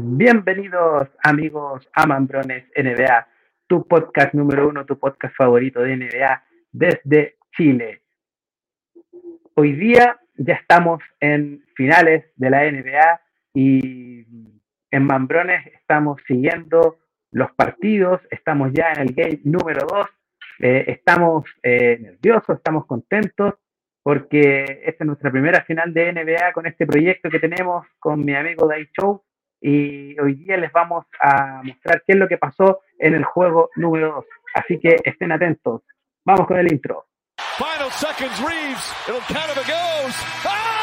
[0.00, 3.26] Bienvenidos amigos a Mambrones NBA,
[3.66, 8.02] tu podcast número uno, tu podcast favorito de NBA desde Chile.
[9.54, 13.20] Hoy día ya estamos en finales de la NBA
[13.54, 14.24] y
[14.92, 17.00] en Mambrones estamos siguiendo
[17.32, 20.06] los partidos, estamos ya en el game número dos,
[20.60, 23.54] eh, estamos eh, nerviosos, estamos contentos
[24.04, 28.36] porque esta es nuestra primera final de NBA con este proyecto que tenemos con mi
[28.36, 29.24] amigo Dai Show
[29.60, 33.70] y hoy día les vamos a mostrar qué es lo que pasó en el juego
[33.76, 34.24] número 2.
[34.54, 35.82] Así que estén atentos.
[36.24, 37.06] Vamos con el intro.
[37.56, 38.92] Final seconds, Reeves.
[39.08, 40.14] It'll count if it goes.
[40.44, 40.77] Oh,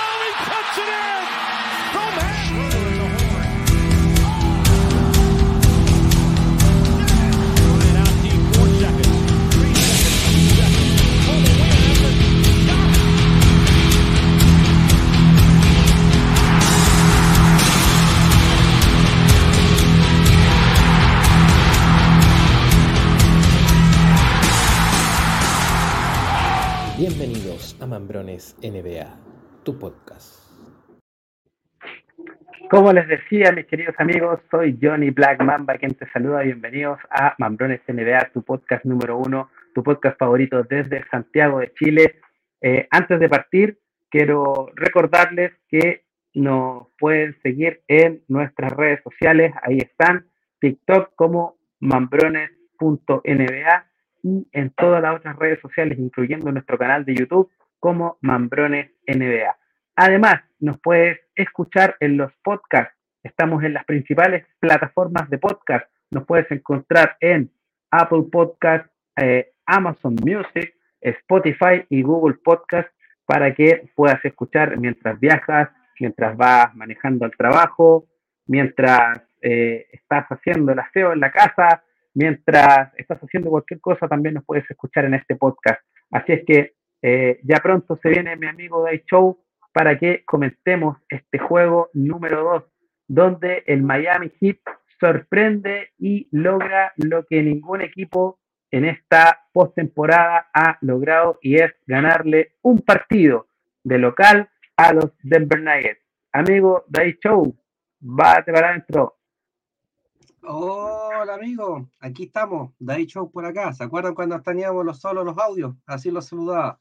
[27.08, 29.06] Bienvenidos a Mambrones NBA,
[29.64, 30.42] tu podcast.
[32.72, 36.42] Como les decía, mis queridos amigos, soy Johnny Black Mamba, quien te saluda.
[36.42, 42.22] Bienvenidos a Mambrones NBA, tu podcast número uno, tu podcast favorito desde Santiago de Chile.
[42.60, 43.78] Eh, antes de partir,
[44.10, 49.54] quiero recordarles que nos pueden seguir en nuestras redes sociales.
[49.62, 50.26] Ahí están,
[50.60, 53.86] TikTok como mambrones.nba
[54.26, 59.56] y en todas las otras redes sociales, incluyendo nuestro canal de YouTube como Mambrones NBA.
[59.96, 62.96] Además, nos puedes escuchar en los podcasts.
[63.22, 65.88] Estamos en las principales plataformas de podcast.
[66.10, 67.52] Nos puedes encontrar en
[67.92, 72.90] Apple Podcast, eh, Amazon Music, Spotify y Google Podcast
[73.28, 78.08] para que puedas escuchar mientras viajas, mientras vas manejando el trabajo,
[78.48, 81.84] mientras eh, estás haciendo el aseo en la casa,
[82.16, 85.80] mientras estás haciendo cualquier cosa, también nos puedes escuchar en este podcast.
[86.12, 89.40] Así es que eh, ya pronto se viene mi amigo Day Show
[89.72, 92.64] para que comentemos este juego número 2,
[93.08, 94.60] donde el Miami Heat
[95.00, 98.40] sorprende y logra lo que ningún equipo
[98.72, 103.48] en esta postemporada ha logrado y es ganarle un partido
[103.84, 106.02] de local a los Denver Nuggets.
[106.32, 107.56] Amigo Day Show,
[108.00, 109.18] bate para adentro.
[110.48, 113.74] Hola amigo, aquí estamos, David Show por acá.
[113.74, 115.76] ¿Se acuerdan cuando teníamos los solos los audios?
[115.88, 116.80] Así los saludaba.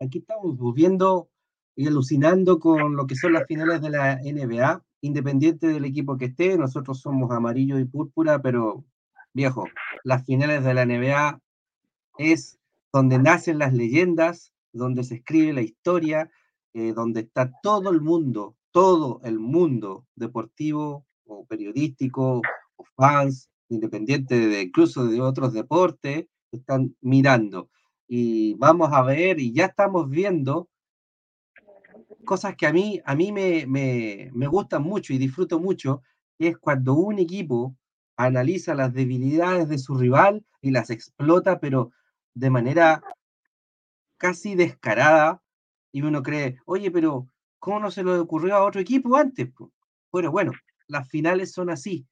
[0.00, 1.30] Aquí estamos pues, viendo
[1.76, 6.24] y alucinando con lo que son las finales de la NBA, independiente del equipo que
[6.24, 6.58] esté.
[6.58, 8.84] Nosotros somos amarillo y púrpura, pero
[9.32, 9.66] viejo,
[10.02, 11.40] las finales de la NBA
[12.18, 12.58] es
[12.92, 16.32] donde nacen las leyendas, donde se escribe la historia,
[16.74, 22.42] eh, donde está todo el mundo, todo el mundo deportivo o periodístico
[22.96, 27.70] fans, independientes de incluso de otros deportes, están mirando.
[28.06, 30.68] Y vamos a ver, y ya estamos viendo
[32.24, 36.02] cosas que a mí, a mí me, me, me gustan mucho y disfruto mucho,
[36.38, 37.74] es cuando un equipo
[38.16, 41.92] analiza las debilidades de su rival y las explota, pero
[42.34, 43.02] de manera
[44.18, 45.42] casi descarada,
[45.92, 47.28] y uno cree, oye, pero
[47.58, 49.48] ¿cómo no se le ocurrió a otro equipo antes?
[50.12, 50.52] Bueno, bueno,
[50.86, 52.06] las finales son así.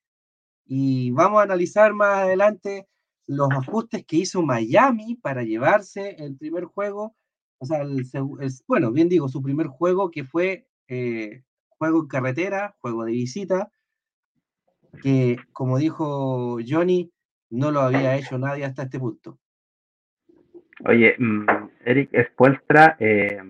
[0.67, 2.89] Y vamos a analizar más adelante
[3.27, 7.17] los ajustes que hizo Miami para llevarse el primer juego,
[7.59, 7.85] o sea,
[8.67, 13.71] bueno, bien digo, su primer juego que fue eh, juego en carretera, juego de visita,
[15.03, 17.11] que como dijo Johnny,
[17.51, 19.39] no lo había hecho nadie hasta este punto.
[20.85, 21.47] Oye, mm,
[21.85, 23.41] Eric Espuelstra eh,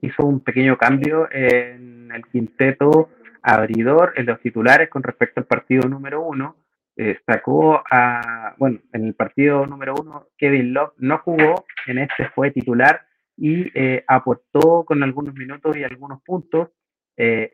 [0.00, 3.10] hizo un pequeño cambio en el quinteto
[3.42, 6.56] abridor en los titulares con respecto al partido número uno.
[6.96, 12.28] Eh, sacó a, bueno, en el partido número uno, Kevin Love no jugó, en este
[12.28, 13.00] fue titular
[13.36, 16.68] y eh, aportó con algunos minutos y algunos puntos.
[17.16, 17.50] Eh,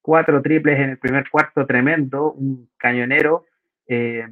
[0.00, 3.46] cuatro triples en el primer cuarto, tremendo, un cañonero.
[3.86, 4.26] Eh,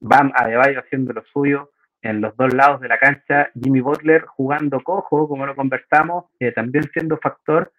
[0.00, 1.70] Bam Adebayo haciendo lo suyo
[2.02, 3.50] en los dos lados de la cancha.
[3.54, 7.72] Jimmy Butler jugando cojo, como lo conversamos, también siendo factor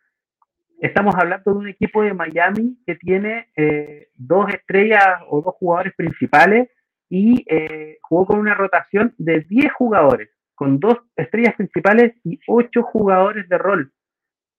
[0.80, 5.94] estamos hablando de un equipo de Miami que tiene eh, dos estrellas o dos jugadores
[5.96, 6.70] principales
[7.10, 12.84] y eh, jugó con una rotación de 10 jugadores, con dos estrellas principales y 8
[12.84, 13.92] jugadores de rol.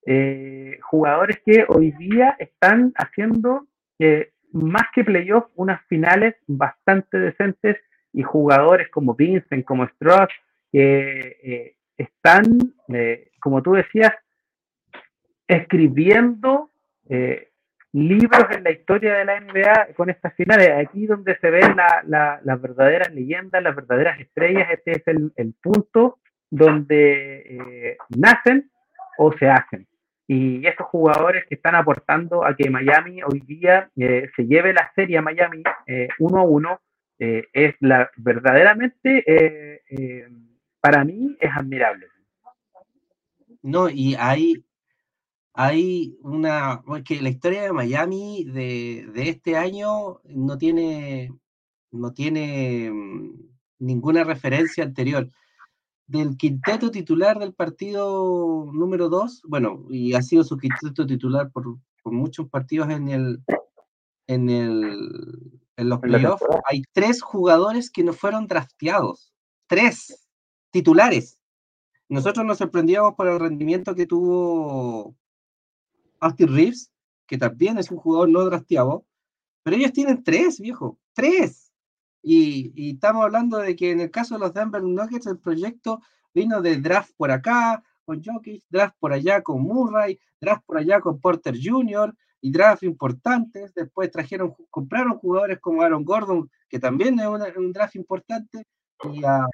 [0.07, 3.67] Eh, jugadores que hoy día están haciendo
[4.53, 7.77] más que playoff unas finales bastante decentes
[8.13, 10.29] y jugadores como Vincent, como Strauss,
[10.71, 12.45] que están,
[13.41, 14.15] como tú decías,
[15.49, 16.71] escribiendo
[17.09, 17.49] eh,
[17.93, 20.71] libros en la historia de la NBA con estas finales.
[20.87, 26.19] Aquí donde se ven las verdaderas leyendas, las verdaderas estrellas, este es el, punto
[26.51, 28.71] donde eh, nacen
[29.19, 29.87] o se hacen.
[30.27, 34.93] Y estos jugadores que están aportando a que Miami hoy día eh, se lleve la
[34.95, 36.81] serie a Miami eh, uno a uno,
[37.21, 39.83] es la verdaderamente,
[40.81, 42.07] para mí, es admirable.
[43.61, 44.65] No, y hay,
[45.61, 51.35] hay una, que la historia de Miami de, este año no tiene,
[51.91, 53.33] no tiene mm,
[53.81, 55.29] ninguna referencia anterior.
[56.07, 61.77] Del quinteto titular del partido número 2, bueno, y ha sido su quinteto titular por,
[62.05, 63.43] muchos partidos en el
[64.29, 69.35] en el en los playoffs, hay tres jugadores que no fueron drafteados.
[69.67, 70.29] Tres
[70.71, 71.41] titulares.
[72.09, 75.17] Nosotros nos sorprendíamos por el rendimiento que tuvo
[76.21, 76.91] Austin Reeves,
[77.27, 79.05] que también es un jugador no drafteado,
[79.63, 81.73] pero ellos tienen tres, viejo, tres.
[82.23, 86.01] Y, estamos hablando de que en el caso de los Denver Nuggets, el proyecto
[86.35, 91.01] vino de draft por acá, con Jokic, draft por allá con Murray, draft por allá
[91.01, 93.75] con Porter Jr., y draft importantes.
[93.75, 98.65] Después trajeron, compraron jugadores como Aaron Gordon, que también es un draft importante,
[99.13, 99.47] y a,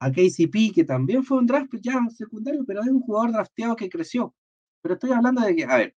[0.00, 3.88] a, KCP, que también fue un draft ya secundario, pero es un jugador drafteado que
[3.88, 4.34] creció.
[4.82, 5.96] Pero estoy hablando de que, a ver,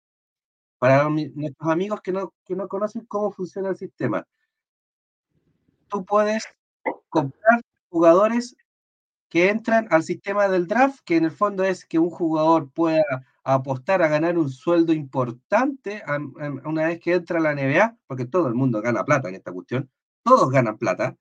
[0.80, 4.26] para nuestros amigos que no, que no conocen cómo funciona el sistema,
[5.88, 6.44] tú puedes
[7.10, 8.56] comprar jugadores
[9.30, 13.04] que entran al sistema del draft, que en el fondo es que un jugador pueda
[13.44, 16.04] apostar a ganar un sueldo importante
[16.66, 19.54] una vez que entra a la NBA, porque todo el mundo gana plata en esta
[19.54, 19.90] cuestión,
[20.24, 21.16] todos ganan plata,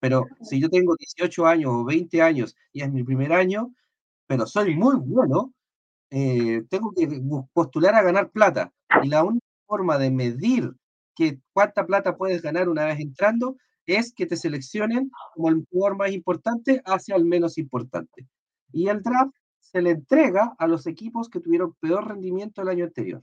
[0.00, 3.74] pero si yo tengo 18 años o 20 años y es mi primer año,
[4.26, 5.52] pero soy muy bueno,
[6.10, 7.08] eh, tengo que
[7.52, 8.72] postular a ganar plata.
[9.02, 10.72] Y la única forma de medir
[11.14, 13.56] que cuánta plata puedes ganar una vez entrando
[13.86, 18.26] es que te seleccionen como el jugador más importante hacia el menos importante.
[18.72, 22.84] Y el draft se le entrega a los equipos que tuvieron peor rendimiento el año
[22.84, 23.22] anterior.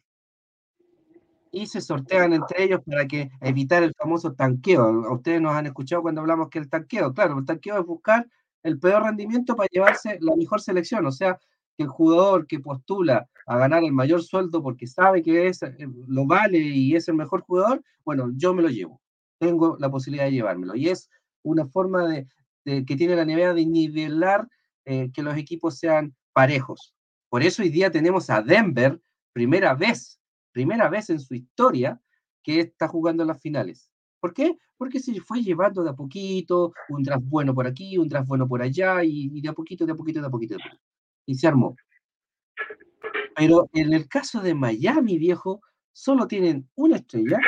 [1.51, 5.13] Y se sortean entre ellos para que evitar el famoso tanqueo.
[5.13, 8.27] Ustedes nos han escuchado cuando hablamos que el tanqueo, claro, el tanqueo es buscar
[8.63, 11.05] el peor rendimiento para llevarse la mejor selección.
[11.05, 11.37] O sea,
[11.77, 15.75] que el jugador que postula a ganar el mayor sueldo porque sabe que es, eh,
[16.07, 19.01] lo vale y es el mejor jugador, bueno, yo me lo llevo.
[19.39, 20.75] Tengo la posibilidad de llevármelo.
[20.75, 21.09] Y es
[21.43, 22.27] una forma de,
[22.63, 24.47] que tiene la NBA de nivelar
[24.85, 26.93] eh, que los equipos sean parejos.
[27.29, 29.01] Por eso hoy día tenemos a Denver,
[29.33, 30.19] primera vez,
[30.51, 31.99] primera vez en su historia,
[32.43, 33.89] que está jugando las finales.
[34.19, 34.57] ¿Por qué?
[34.77, 38.47] Porque se fue llevando de a poquito, un draft bueno por aquí, un draft bueno
[38.47, 40.55] por allá, y, y de a poquito, de a poquito, de a poquito.
[40.55, 40.92] De a poquito
[41.25, 41.75] y se armó.
[43.35, 45.61] Pero en el caso de Miami, viejo,
[45.91, 47.39] solo tienen una estrella,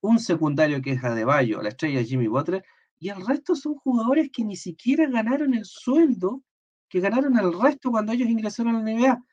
[0.00, 2.64] un secundario que es Adebayo, la estrella Jimmy Butler,
[2.98, 6.42] y el resto son jugadores que ni siquiera ganaron el sueldo
[6.88, 9.24] que ganaron el resto cuando ellos ingresaron a la NBA.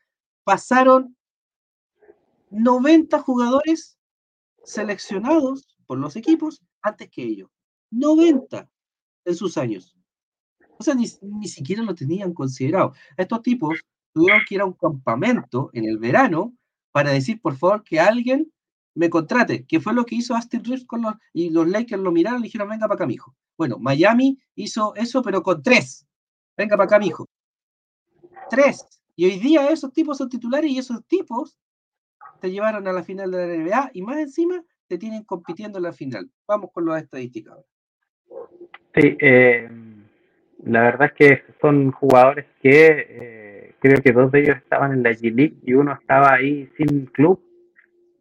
[0.43, 1.15] Pasaron
[2.49, 3.99] 90 jugadores
[4.63, 7.49] seleccionados por los equipos antes que ellos.
[7.91, 8.67] 90
[9.25, 9.95] en sus años.
[10.81, 12.93] O sea, ni, siquiera lo tenían considerado.
[13.15, 16.55] Estos tipos tuvieron que ir a un campamento en el verano
[16.91, 18.51] para decir, por favor, que alguien
[18.95, 22.11] me contrate, que fue lo que hizo Austin Reeves con los, y los Lakers lo
[22.11, 23.35] miraron y dijeron, venga para acá, mijo.
[23.55, 26.07] Bueno, Miami hizo eso, pero con tres.
[26.57, 27.27] Venga para acá, mijo.
[28.49, 28.83] Tres.
[29.15, 31.59] Y hoy día esos tipos son titulares y esos tipos
[32.39, 35.83] te llevaron a la final de la NBA y más encima te tienen compitiendo en
[35.83, 36.31] la final.
[36.47, 37.59] Vamos con las estadísticas
[38.95, 39.69] Sí, eh,
[40.63, 45.03] la verdad es que son jugadores que eh, creo que dos de ellos estaban en
[45.03, 47.43] la G-League y uno estaba ahí sin club.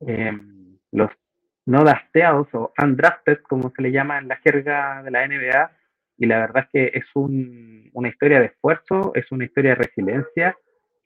[0.01, 1.11] Em, los
[1.67, 5.71] no dasteados o undrafted, como se le llama en la jerga de la NBA.
[6.17, 10.57] Y la verdad es que es una historia de esfuerzo, es una historia de resiliencia.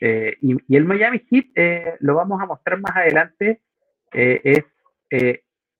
[0.00, 3.60] Eh, y, el Miami Heat, eh, lo vamos a mostrar más adelante,
[4.12, 4.64] es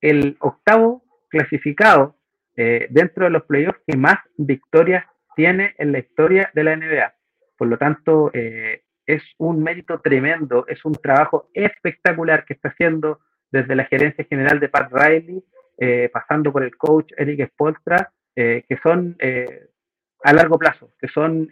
[0.01, 2.17] el octavo clasificado
[2.55, 7.13] dentro de los playoffs que más victorias tiene en la historia de la NBA.
[7.57, 13.19] Por lo tanto, eh, es un mérito tremendo, es un trabajo espectacular que está haciendo
[13.51, 15.43] desde la gerencia general de Pat Riley,
[15.77, 19.17] eh, pasando por el coach Eric Spolstra, eh, que son
[20.23, 21.49] a largo plazo, que son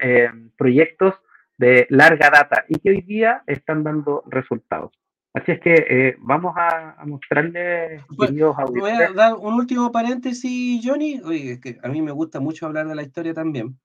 [0.57, 1.13] proyectos
[1.57, 4.91] de larga data y que hoy día están dando resultados.
[5.33, 11.19] Así es que vamos a, mostrarles, Voy a dar un último paréntesis, Johnny.
[11.21, 13.79] Oye, es que a mí me gusta mucho hablar de la historia también.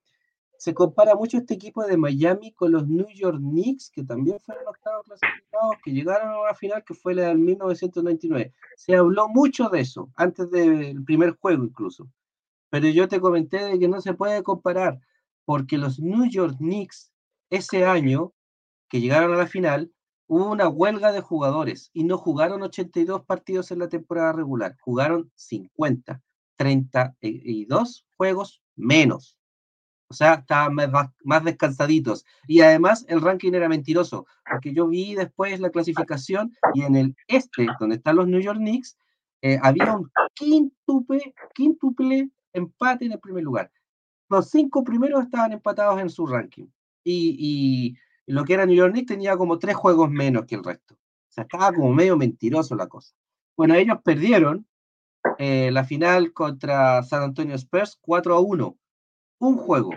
[0.58, 4.66] se compara mucho este equipo de Miami con los New York Knicks, que también fueron
[4.66, 8.52] octavos clasificados, que llegaron a una final que fue la del 1999.
[8.76, 12.08] Se habló mucho de eso, antes del primer juego incluso.
[12.70, 15.00] Pero yo te comenté de que no se puede comparar,
[15.46, 17.10] porque los New York Knicks
[17.48, 18.34] ese año
[18.90, 19.90] que llegaron a la final,
[20.28, 25.32] hubo una huelga de jugadores y no jugaron 82 partidos en la temporada regular, jugaron
[25.34, 26.22] 50,
[26.56, 29.36] 32 juegos menos.
[30.10, 32.24] O sea, estaban más, descansaditos.
[32.46, 37.16] Y además el ranking era mentiroso, porque yo vi después la clasificación y en el
[37.26, 38.96] este, donde están los New York Knicks,
[39.42, 43.70] eh, había un quíntuple, empate en el primer lugar.
[44.30, 46.66] Los cinco primeros estaban empatados en su ranking.
[47.04, 47.96] Y,
[48.32, 50.94] lo que era New York Knicks tenía como tres juegos menos que el resto.
[50.94, 53.14] O sea, estaba como medio mentiroso la cosa.
[53.56, 54.66] Bueno, ellos perdieron
[55.38, 58.78] eh, la final contra San Antonio Spurs 4 a 1
[59.40, 59.90] un juego.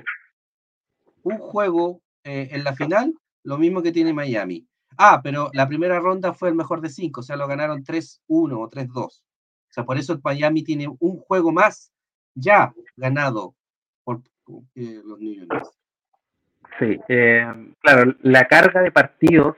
[1.24, 4.68] Un juego eh, en la final, lo mismo que tiene Miami.
[4.98, 8.20] Ah, pero la primera ronda fue el mejor de cinco, o sea, lo ganaron 3-1
[8.28, 8.98] o 3-2.
[8.98, 9.12] O
[9.70, 11.92] sea, por eso Miami tiene un juego más
[12.36, 13.56] ya ganado
[14.04, 14.22] por
[14.76, 15.72] eh, los New York
[16.80, 17.46] Sí, eh,
[17.82, 19.56] claro, la carga de partidos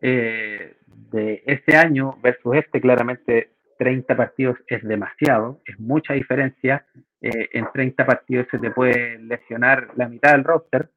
[0.00, 6.84] de este año versus este, claramente 30 partidos es demasiado, es mucha diferencia.
[7.20, 10.90] Eh, en 30 partidos se te puede lesionar la mitad del roster,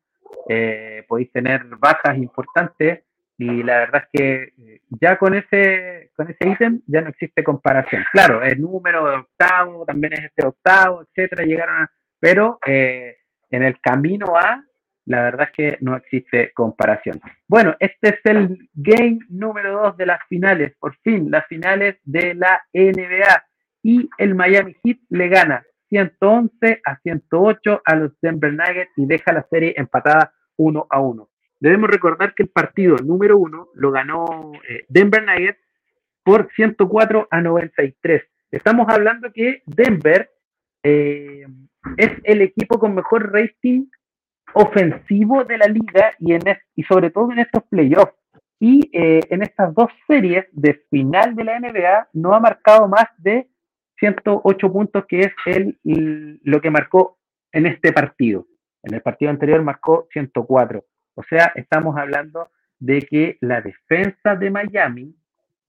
[0.50, 3.03] eh, podéis tener bajas importantes
[3.38, 7.44] y la verdad es que eh, ya con ese con ese ítem ya no existe
[7.44, 8.03] comparación.
[8.12, 13.80] Claro, el número de octavo también es este octavo, etcétera, llegaron a, pero en el
[13.80, 14.63] camino a
[15.05, 17.20] la verdad es que no existe comparación.
[17.48, 22.34] Bueno, este es el game número 2 de las finales, por fin, las finales de
[22.36, 23.43] la NBA.
[23.84, 29.34] Y el Miami Heat le gana 111 a 108 a los Denver Nuggets y deja
[29.34, 31.29] la serie empatada 1 a 1.
[31.60, 35.60] Debemos recordar que el partido número 1 lo ganó eh, Denver Nuggets
[36.24, 38.24] por 104 a 93.
[38.51, 40.29] Estamos hablando que Denver
[40.84, 41.46] eh,
[41.98, 43.86] es el equipo con mejor rating
[44.53, 46.41] ofensivo de la liga y, en
[46.75, 48.13] y sobre todo en estos playoffs.
[48.60, 53.08] Y eh, en estas dos series de final de la NBA no ha marcado más
[53.17, 53.48] de
[53.98, 57.17] 108 puntos, que es el, lo que marcó
[57.51, 58.48] en este partido.
[58.84, 60.84] En el partido anterior marcó 104.
[61.15, 65.15] O sea, estamos hablando de que la defensa de Miami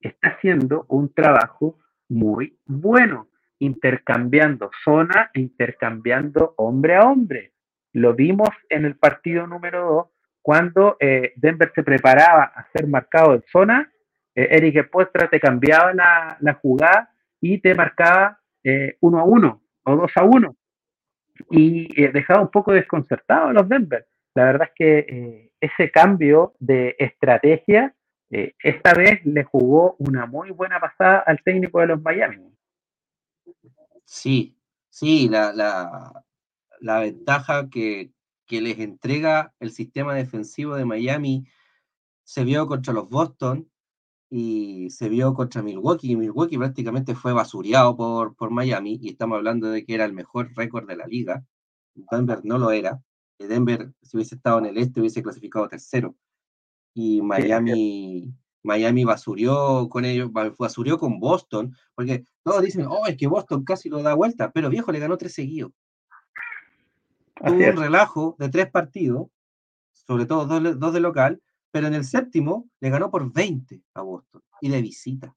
[0.01, 7.51] está haciendo un trabajo muy bueno, intercambiando zona intercambiando hombre a hombre.
[7.93, 10.07] Lo vimos en el partido número 2,
[10.41, 13.93] cuando eh, Denver se preparaba a ser marcado en zona,
[14.35, 19.63] eh, Eric Espuestra te cambiaba la, la, jugada y te marcaba eh, uno a uno
[19.85, 20.57] o dos a uno.
[21.51, 24.07] Y dejaba un poco desconcertado a los Denver.
[24.35, 27.95] La verdad es que ese cambio de estrategia
[28.31, 32.53] esta vez le jugó una muy buena pasada al técnico de los Miami.
[34.05, 34.57] Sí,
[34.89, 36.25] sí, la, la,
[36.83, 38.12] la ventaja que,
[38.49, 41.47] les entrega el sistema defensivo de Miami
[42.23, 43.67] se vio contra los Boston
[44.29, 46.17] y se vio contra Milwaukee.
[46.17, 50.53] Milwaukee prácticamente fue basureado por, por Miami y estamos hablando de que era el mejor
[50.55, 51.43] récord de la liga.
[51.95, 53.03] Denver no lo era.
[53.39, 56.15] Denver, si hubiese estado en el este, hubiese clasificado tercero.
[56.93, 63.29] Y Miami, Miami basurió con ellos, basurió con Boston, porque todos dicen, oh, es que
[63.29, 65.73] Boston casi lo da vuelta, pero viejo le ganó tres seguidos
[67.45, 69.29] tuvo un relajo de tres partidos,
[69.93, 74.43] sobre todo dos, de local, pero en el séptimo le ganó por 20 a Boston
[74.61, 75.35] y de visita.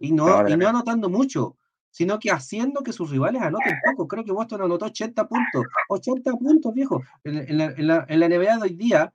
[0.00, 1.56] Y no, y no anotando mucho,
[1.90, 4.06] sino que haciendo que sus rivales anoten poco.
[4.06, 5.64] Creo que Boston anotó 80 puntos.
[5.88, 7.02] 80 puntos, viejo.
[7.24, 7.86] En, la, en,
[8.20, 9.14] la, NBA de hoy día,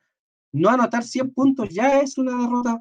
[0.51, 2.79] no anotar 100 puntos ya es una derrota.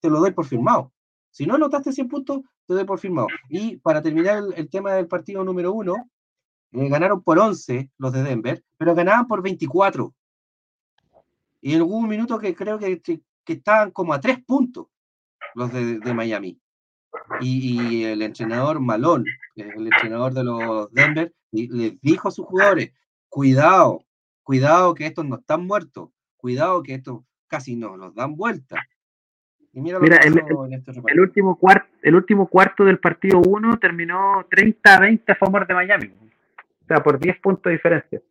[0.00, 0.92] Te lo doy por firmado.
[1.30, 3.28] Si no anotaste 100 puntos, te doy por firmado.
[3.48, 6.10] Y para terminar el tema del partido número uno,
[6.72, 10.14] eh, ganaron por 11 los de Denver, pero ganaban por 24.
[11.62, 14.86] Y en algún minuto que creo que, que, estaban como a 3 puntos
[15.54, 16.60] los de, de Miami.
[17.40, 19.24] Y, el entrenador Malón,
[19.56, 22.92] el entrenador de los Denver, les dijo a sus jugadores,
[23.28, 24.04] cuidado,
[24.44, 28.76] cuidado que estos no están muertos, cuidado que estos casi no los dan vuelta.
[29.72, 35.32] Y mira, el, este el, último cuarto, el último cuarto del partido 1 terminó 30-20
[35.32, 36.12] a favor de Miami
[36.94, 38.22] sea, por 10 puntos de diferencia.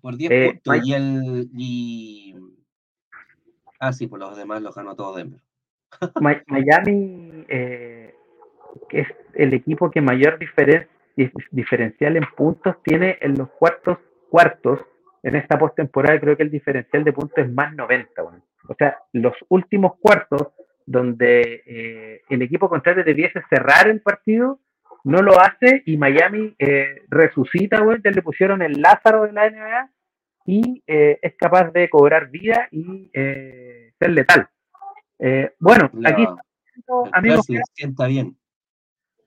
[0.00, 0.86] Por 10 eh, puntos.
[0.86, 1.50] Y el.
[1.54, 2.34] Y...
[3.78, 5.40] Ah, sí, por los demás los ganó todo Denver.
[6.20, 8.14] Miami, eh,
[8.90, 14.80] es el equipo que mayor diferencial en puntos tiene en los cuartos cuartos
[15.26, 18.22] en esta postemporada creo que el diferencial de puntos es más 90.
[18.22, 20.52] O sea, los últimos cuartos
[20.86, 24.60] donde eh, el equipo contrario debiese cerrar el partido,
[25.06, 29.90] no lo hace y Miami eh, resucita, güey, le pusieron el Lázaro de la NBA
[30.46, 34.48] y eh, es capaz de cobrar vida y ser letal.
[35.58, 36.26] bueno, aquí
[37.12, 37.46] amigos.
[37.46, 38.36] Se sienta bien.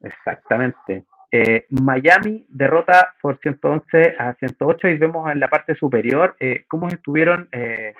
[0.01, 1.05] Exactamente.
[1.31, 6.87] Eh, Miami derrota por 111 a 108 y vemos en la parte superior eh, cómo
[6.87, 7.93] estuvieron eh,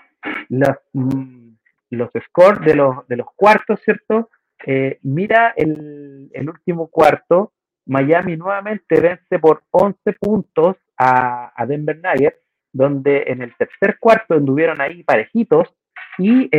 [0.49, 1.51] los, mm,
[1.91, 4.29] los scores de los, de los cuartos, ¿cierto?
[5.03, 7.53] mira el, el, último cuarto,
[7.89, 12.39] Miami nuevamente vence por 11 puntos a, Denver Nuggets,
[12.71, 15.73] donde en el tercer cuarto anduvieron ahí parejitos
[16.17, 16.49] y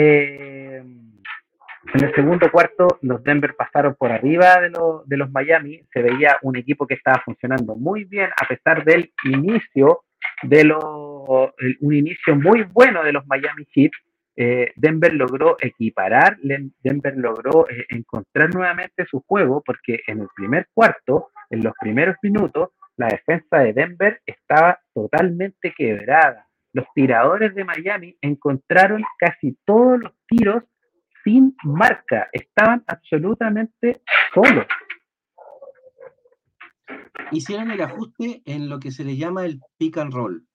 [1.94, 4.70] en el segundo cuarto, los Denver pasaron por arriba de,
[5.06, 5.80] de, los Miami.
[5.92, 10.04] Se veía un equipo que estaba funcionando muy bien a pesar del inicio,
[10.42, 13.92] de lo, un inicio muy bueno de los Miami Heat.
[14.37, 20.68] Eh, Denver logró equiparar, Denver logró eh, encontrar nuevamente su juego porque en el primer
[20.72, 26.46] cuarto, en los primeros minutos, la defensa de Denver estaba totalmente quebrada.
[26.72, 30.64] Los tiradores de Miami encontraron casi todos los tiros
[31.25, 34.00] sin marca, estaban absolutamente
[34.32, 34.66] solos.
[37.32, 40.46] Hicieron el ajuste en lo que se le llama el pick and roll.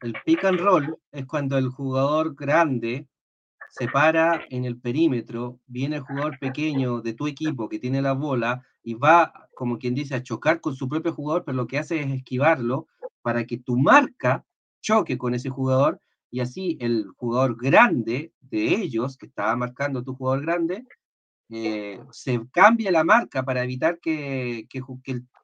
[0.00, 3.06] El pick and roll es cuando el jugador grande
[3.70, 8.12] se para en el perímetro, viene el jugador pequeño de tu equipo que tiene la
[8.12, 11.78] bola y va, como quien dice, a chocar con su propio jugador, pero lo que
[11.78, 12.86] hace es esquivarlo
[13.22, 14.44] para que tu marca
[14.80, 16.00] choque con ese jugador
[16.30, 20.86] y así el jugador grande de ellos, que estaba marcando tu jugador grande,
[21.50, 24.82] eh, se cambia la marca para evitar que, que,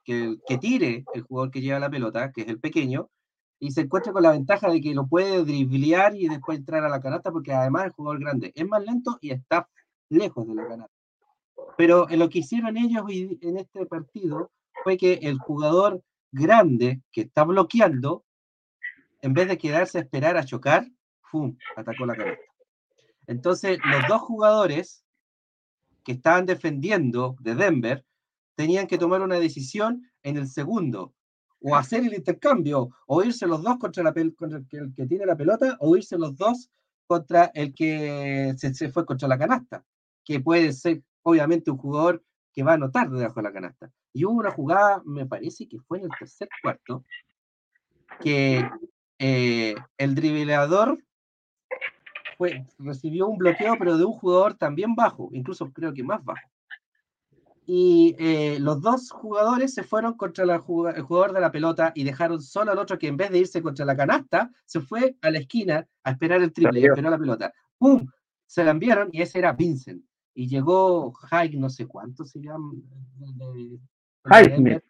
[0.04, 3.11] que, tire el jugador que lleva la pelota, que es el pequeño,
[3.64, 6.90] y se encuentra con la ventaja de que lo puede driblear y después entrar a
[6.90, 9.71] la canasta, porque además el jugador grande es más lento y está
[10.11, 10.94] lejos de la canasta.
[11.78, 14.50] Pero en lo que hicieron ellos en este partido
[14.83, 18.26] fue que el jugador grande que está bloqueando
[19.23, 20.86] en vez de quedarse a esperar a chocar,
[21.23, 21.56] ¡fum!
[21.75, 22.45] atacó la canasta.
[23.26, 25.06] Entonces, los dos jugadores
[26.04, 28.04] que estaban defendiendo de Denver
[28.56, 31.15] tenían que tomar una decisión en el segundo,
[31.66, 34.36] o hacer el intercambio, o irse los dos contra, el,
[34.94, 36.70] que, tiene la pelota, o irse los dos
[37.06, 39.82] contra el que se, fue contra la canasta,
[40.24, 42.22] que puede ser obviamente un jugador
[42.52, 43.90] que va a anotar debajo de la canasta.
[44.12, 47.02] Y hubo una jugada, me parece que fue en el tercer cuarto,
[48.20, 48.68] que
[49.18, 51.02] eh, el driblador
[52.78, 56.46] recibió un bloqueo, pero de un jugador también bajo, incluso creo que más bajo.
[57.66, 62.42] Y eh, los dos jugadores se fueron contra el jugador de la pelota y dejaron
[62.42, 65.38] solo al otro que en vez de irse contra la canasta, se fue a la
[65.38, 67.52] esquina a esperar el triple y esperó la pelota.
[67.78, 68.06] ¡Pum!
[68.46, 70.04] Se la enviaron y ese era Vincent.
[70.34, 72.72] Y llegó High, no sé cuánto se llama.
[74.24, 74.82] Highsmith.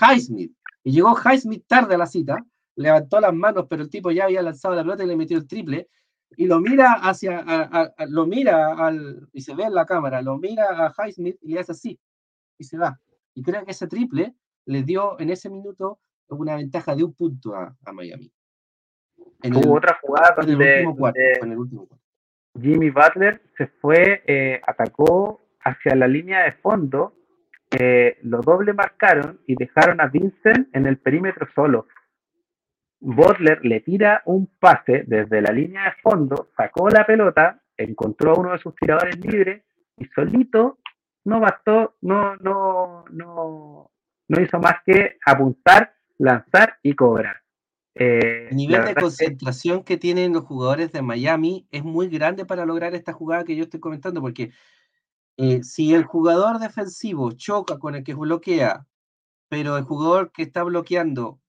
[0.00, 0.52] Highsmith.
[0.82, 2.44] Y llegó Highsmith tarde a la cita
[2.78, 5.46] levantó las manos, pero el tipo ya había lanzado la pelota y le metió el
[5.46, 5.88] triple,
[6.36, 10.86] y lo mira hacia, lo mira al, y se ve en la cámara, lo mira
[10.86, 12.00] a Highsmith y le hace así,
[12.58, 13.00] y se va.
[13.34, 14.34] Y creo que ese triple
[14.66, 18.30] le dio en ese minuto una ventaja de un punto a, Miami.
[19.42, 20.84] En Hubo otra jugada donde,
[22.60, 27.14] Jimmy Butler se fue, eh, atacó hacia la línea de fondo,
[27.70, 31.86] eh, lo doble marcaron y dejaron a Vincent en el perímetro solo.
[33.00, 38.40] Butler le tira un pase desde la línea de fondo, sacó la pelota, encontró a
[38.40, 39.62] uno de sus tiradores libres
[39.96, 40.78] y solito
[41.24, 43.90] no bastó, no, no, no,
[44.28, 47.36] no hizo más que apuntar, lanzar y cobrar.
[47.94, 49.96] Eh, el nivel de concentración que...
[49.96, 53.80] tienen los jugadores de Miami es muy grande para lograr esta jugada que yo estoy
[53.80, 54.52] comentando, porque
[55.36, 58.86] eh, si el jugador defensivo choca con el que bloquea,
[59.48, 61.40] pero el jugador que está bloqueando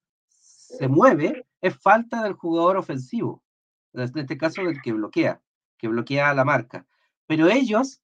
[0.70, 3.44] se mueve es falta del jugador ofensivo,
[3.94, 5.42] en este caso del que bloquea,
[5.78, 6.86] que bloquea la marca.
[7.26, 8.02] Pero ellos,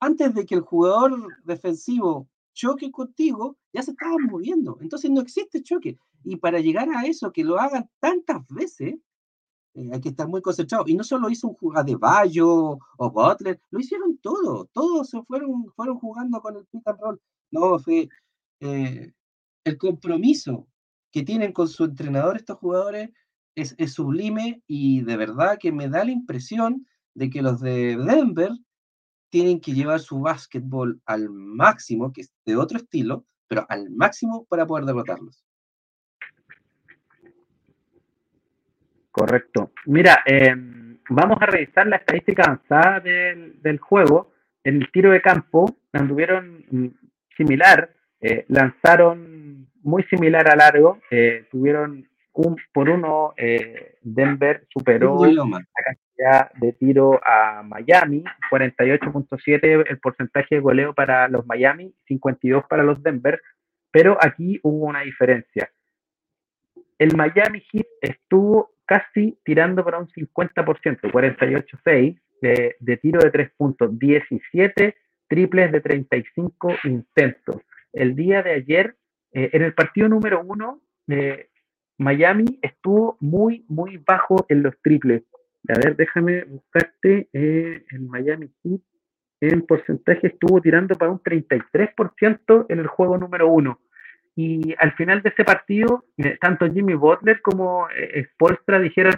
[0.00, 1.12] antes de que el jugador
[1.44, 4.78] defensivo choque contigo, ya se estaban moviendo.
[4.80, 5.98] Entonces no existe choque.
[6.24, 8.94] Y para llegar a eso, que lo hagan tantas veces,
[9.74, 10.84] eh, hay que estar muy concentrado.
[10.86, 14.66] Y no solo hizo un jugador de Bayo o Butler, lo hicieron todo.
[14.72, 17.20] Todos se fueron, fueron jugando con el pick and roll.
[17.50, 18.08] No, fue
[18.60, 19.12] eh,
[19.64, 20.68] el compromiso
[21.14, 23.10] que tienen con su entrenador estos jugadores
[23.54, 28.50] es, sublime y de verdad que me da la impresión de que los de Denver
[29.30, 34.44] tienen que llevar su básquetbol al máximo, que es de otro estilo, pero al máximo
[34.46, 35.44] para poder derrotarlos.
[39.12, 39.70] Correcto.
[39.86, 44.32] Mira, em, vamos a revisar la estadística avanzada del, juego.
[44.64, 46.88] En el tiro de campo anduvieron mm,
[47.36, 49.34] similar, eh, lanzaron
[49.84, 56.72] muy similar a largo, eh, tuvieron un por uno, eh, Denver superó la cantidad de
[56.72, 63.40] tiro a Miami, 48.7 el porcentaje de goleo para los Miami, 52 para los Denver,
[63.92, 65.70] pero aquí hubo una diferencia.
[66.98, 73.50] El Miami Heat estuvo casi tirando para un 50%, 48-6 de, de tiro de tres
[73.56, 74.96] puntos, 17
[75.28, 77.62] triples de 35 intentos.
[77.92, 78.96] El día de ayer,
[79.34, 81.50] eh, en el partido número uno, eh,
[81.98, 85.22] Miami estuvo muy, muy bajo en los triples.
[85.68, 88.80] A ver, déjame buscarte eh, el Miami Heat.
[89.40, 93.80] En porcentaje estuvo tirando para un 33% en el juego número uno.
[94.36, 99.14] Y al final de ese partido, eh, tanto Jimmy Butler como eh, Spolstra dijeron,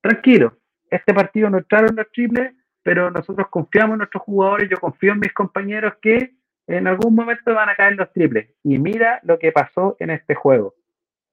[0.00, 0.56] tranquilo,
[0.90, 5.20] este partido no entraron los triples, pero nosotros confiamos en nuestros jugadores, yo confío en
[5.20, 6.34] mis compañeros que
[6.70, 8.48] en algún momento van a caer los triples.
[8.62, 10.74] Y mira lo que pasó en este juego.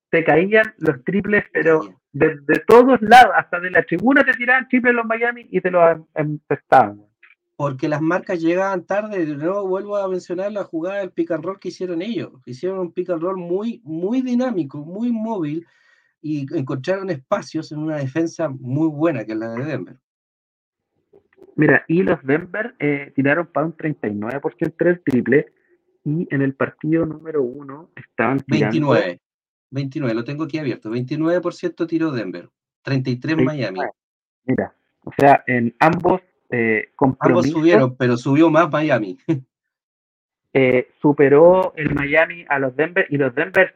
[0.10, 1.82] Te caían los triples, pero
[2.14, 6.00] de, todos lados, hasta de la tribuna te tiraban triples los Miami y te los
[6.16, 7.04] empestaban.
[7.56, 11.44] Porque las marcas llegaban tarde, de nuevo vuelvo a mencionar la jugada del pick and
[11.44, 12.32] roll que hicieron ellos.
[12.46, 15.66] Hicieron un pick and roll muy, muy dinámico, muy móvil
[16.22, 19.98] y encontraron espacios en una defensa muy buena que es la de Denver.
[21.58, 25.48] Mira, y los Denver eh, tiraron para un 39% del triple
[26.04, 28.92] y en el partido número uno estaban tirando...
[28.92, 29.20] 29,
[29.72, 30.92] 29, lo tengo aquí abierto.
[30.92, 32.48] 29% tiró Denver,
[32.84, 33.80] 33 Miami.
[34.46, 39.18] Mira, o sea, en ambos eh, ambos subieron, pero subió más Miami.
[40.54, 43.76] Eh, superó el Miami a los Denver y los Denver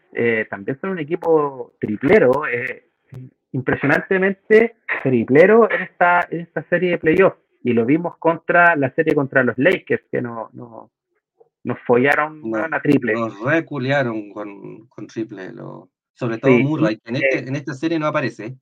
[0.50, 2.32] también son un equipo triplero,
[3.52, 9.14] impresionantemente triplero en esta, en esta serie de playoffs y lo vimos contra la serie
[9.14, 10.92] contra los Lakers, que no, no,
[11.64, 13.14] nos follaron una triple.
[13.14, 17.74] Nos reculearon con, con triple, lo, sobre todo Murray, que en, este, eh, en esta
[17.74, 18.58] serie no aparece.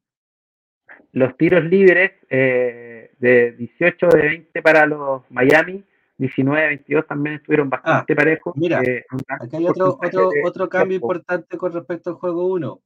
[1.12, 5.84] Los tiros libres eh, de 18 de 20 para los Miami,
[6.18, 8.54] 19 de 22 también estuvieron bastante ah, parejos.
[8.58, 12.82] Mira, eh, acá hay otro, otro, otro cambio importante con respecto al juego 1.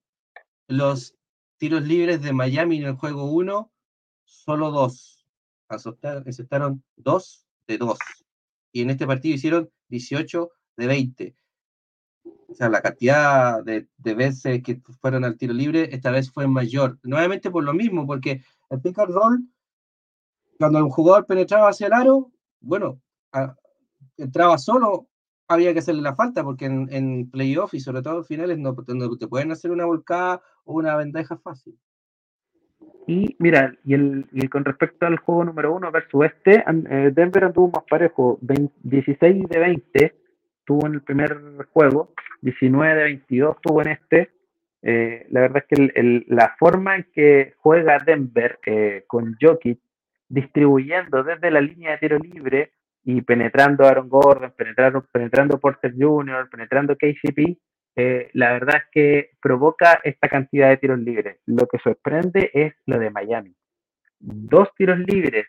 [0.68, 1.16] Los
[1.58, 3.72] tiros libres de Miami en el juego 1,
[4.26, 5.23] solo dos
[5.74, 7.98] aceptaron 2 de 2.
[8.72, 11.36] Y en este partido hicieron 18 de 20.
[12.26, 17.00] O sea, la cantidad de, veces que fueron al tiro libre esta vez fue mayor.
[17.04, 19.48] Nuevamente por lo mismo, porque el pick and roll,
[20.58, 22.32] cuando un jugador penetraba hacia el aro,
[22.62, 23.02] bueno,
[24.18, 25.10] entraba solo,
[25.48, 28.76] había que hacerle la falta, porque en, en playoff y sobre todo finales no,
[29.18, 31.80] te pueden hacer una volcada o una bandeja fácil.
[33.08, 37.46] Y mira, y, el, y con respecto al juego número uno versus este, eh, Denver
[37.46, 40.16] anduvo más parejo, 16 de 20
[40.66, 41.38] tuvo en el primer
[41.72, 44.30] juego, 19 de 22 tuvo en este.
[44.82, 49.80] Eh, la verdad es que el, la forma en que juega Denver eh, con Jokic,
[50.30, 52.72] distribuyendo desde la línea de tiro libre
[53.04, 57.58] y penetrando a Aaron Gordon, penetrando, penetrando Porter Jr., penetrando KCP,
[57.96, 61.40] eh, la verdad es que provoca esta cantidad de tiros libres.
[61.46, 63.56] Lo que sorprende es lo de Miami.
[64.20, 65.48] Dos tiros libres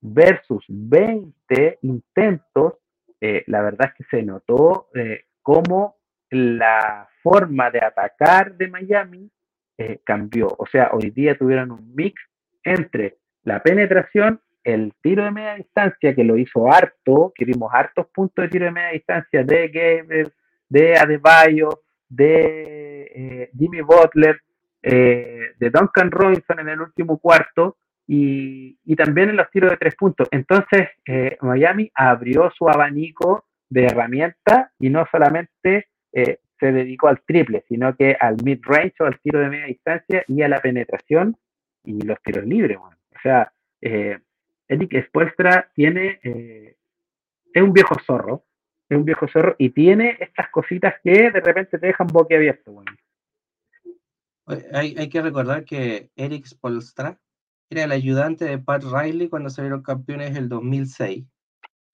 [0.00, 2.74] versus 20 intentos,
[3.20, 5.96] eh, la verdad es que se notó eh, cómo
[6.30, 9.30] la forma de atacar de Miami
[10.04, 10.54] cambió.
[10.58, 12.14] O sea, hoy día tuvieron un mix
[12.62, 18.06] entre la penetración, el tiro de media distancia, que lo hizo harto, que vimos hartos
[18.14, 20.32] puntos de tiro de media distancia de Gabriel,
[20.68, 24.40] de Adebayo, de eh, Jimmy Butler,
[24.82, 29.96] eh, de Duncan Robinson en el último cuarto y, también en los tiros de tres
[29.96, 30.28] puntos.
[30.30, 37.64] Entonces, eh, Miami abrió su abanico de herramientas y no solamente se dedicó al triple,
[37.68, 41.36] sino que al mid-range o al tiro de media distancia y a la penetración
[41.82, 42.78] y los tiros libres.
[42.78, 48.44] O sea, Eric Spoelstra tiene, es un viejo zorro,
[48.94, 52.72] es un viejo cerro y tiene estas cositas que de repente te dejan boquiabierto.
[52.72, 52.92] Bueno.
[54.72, 57.18] Hay, hay que recordar que Eric Spolstra
[57.70, 61.26] era el ayudante de Pat Riley cuando salieron campeones el 2006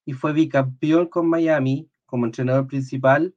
[0.05, 3.35] y fue bicampeón con Miami como entrenador principal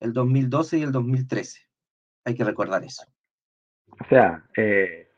[0.00, 1.60] el 2012 y el 2013.
[2.24, 3.04] Hay que recordar eso.
[3.88, 5.10] O sea, eh,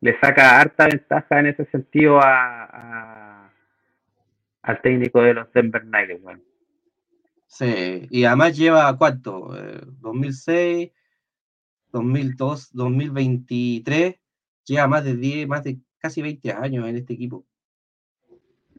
[0.00, 3.50] le saca harta ventaja en ese sentido a,
[4.62, 6.22] al técnico de los Denver Nuggets.
[6.22, 6.51] Bueno.
[7.52, 9.54] Sí, y además lleva cuánto,
[10.00, 10.90] 2006,
[11.92, 14.14] 2002, 2023,
[14.64, 17.44] lleva más de 10, más de casi 20 años en este equipo.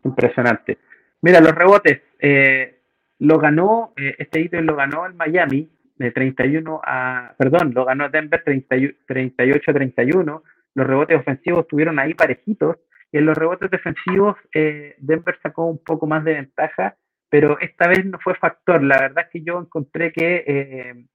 [0.04, 0.80] Impresionante.
[1.22, 2.82] Mira, los rebotes, eh,
[3.20, 8.10] lo ganó, eh, este ítem lo ganó el Miami de 31 a, perdón, lo ganó
[8.10, 10.42] Denver 38-31.
[10.74, 12.78] Los rebotes ofensivos estuvieron ahí parejitos.
[13.12, 16.98] Y en los rebotes defensivos, eh, Denver sacó un poco más de ventaja,
[17.34, 18.84] pero esta vez no fue factor.
[18.84, 21.08] La verdad es que yo encontré que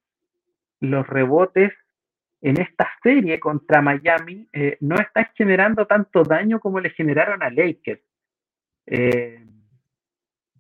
[0.81, 1.73] los rebotes
[2.41, 4.49] en esta serie contra Miami
[4.81, 8.03] no están generando tanto daño como le generaron a Lakers.
[8.87, 9.47] Eh,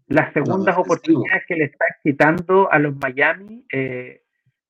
[0.07, 4.23] las segundas oportunidades que le está quitando a los Miami, eh,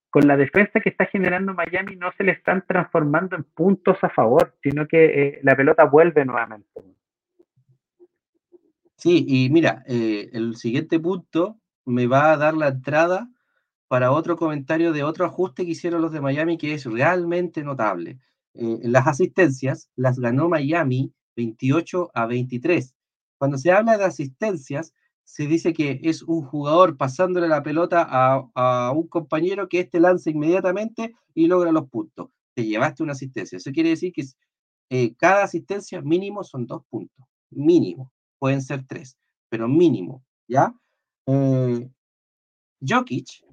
[0.09, 4.09] con la defensa que está generando Miami, no se le están transformando en puntos a
[4.09, 6.81] favor, sino que eh, la pelota vuelve nuevamente.
[8.99, 13.31] Sí, y mira, el siguiente punto me va a dar la entrada
[13.89, 18.19] para otro comentario de otro ajuste que hicieron los de Miami que es realmente notable.
[18.55, 22.95] las asistencias las ganó Miami 28 a 23
[23.39, 24.93] cuando se habla de asistencias,
[25.25, 30.31] se dice que es un jugador pasándole la pelota a, un compañero que éste lanza
[30.31, 32.31] inmediatamente y logra los puntos.
[32.55, 33.57] Te llevaste una asistencia.
[33.57, 34.25] Eso quiere decir que
[34.91, 37.27] eh, cada asistencia mínimo son dos puntos.
[37.51, 38.11] Mínimo.
[38.39, 40.25] Pueden ser tres, pero mínimo.
[40.47, 40.75] ¿Ya?
[41.27, 41.91] Eh,
[42.81, 43.45] Jokic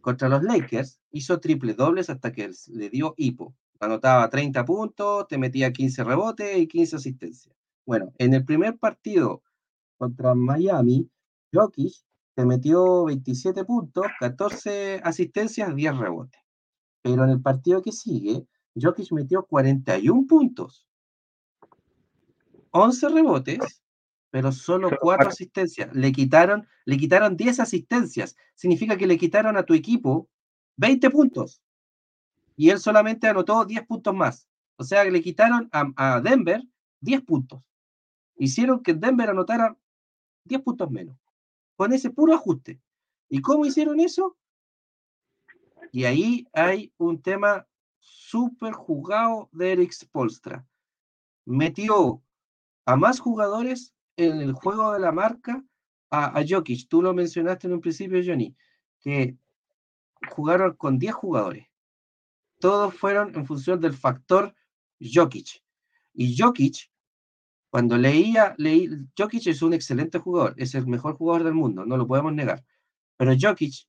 [0.00, 3.54] contra los Lakers hizo triple dobles hasta que le dio hipo.
[3.80, 7.54] Anotaba 30 puntos, te metía 15 rebotes y 15 asistencias.
[7.84, 9.42] Bueno, en el primer partido
[9.98, 11.10] contra Miami,
[11.52, 11.94] Jokic
[12.36, 16.40] se metió 27 puntos, 14 asistencias, 10 rebotes.
[17.02, 20.86] Pero en el partido que sigue, Jokic metió 41 puntos,
[22.70, 23.82] 11 rebotes,
[24.30, 25.94] pero solo 4 asistencias.
[25.94, 28.36] Le quitaron, le quitaron 10 asistencias.
[28.54, 30.28] Significa que le quitaron a tu equipo
[30.76, 31.62] 20 puntos.
[32.56, 34.48] Y él solamente anotó 10 puntos más.
[34.76, 36.62] O sea que le quitaron a, a Denver
[37.00, 37.62] 10 puntos
[38.36, 39.76] hicieron que Denver anotara
[40.44, 41.18] 10 puntos menos,
[41.76, 42.80] con ese puro ajuste.
[43.28, 44.36] ¿Y cómo hicieron eso?
[45.92, 47.66] Y ahí hay un tema
[47.98, 50.66] súper jugado de Eric Spolstra.
[51.44, 52.22] Metió
[52.84, 55.62] a más jugadores en el juego de la marca
[56.10, 56.88] a, Jokic.
[56.88, 58.54] Tú lo mencionaste en un principio, Johnny,
[59.00, 59.36] que
[60.30, 61.66] jugaron con 10 jugadores.
[62.58, 64.54] Todos fueron en función del factor
[65.00, 65.62] Jokic.
[66.14, 66.90] Y Jokic
[67.76, 71.98] cuando leía, leí, Jokic es un excelente jugador, es el mejor jugador del mundo, no
[71.98, 72.64] lo podemos negar.
[73.18, 73.86] Pero Jokic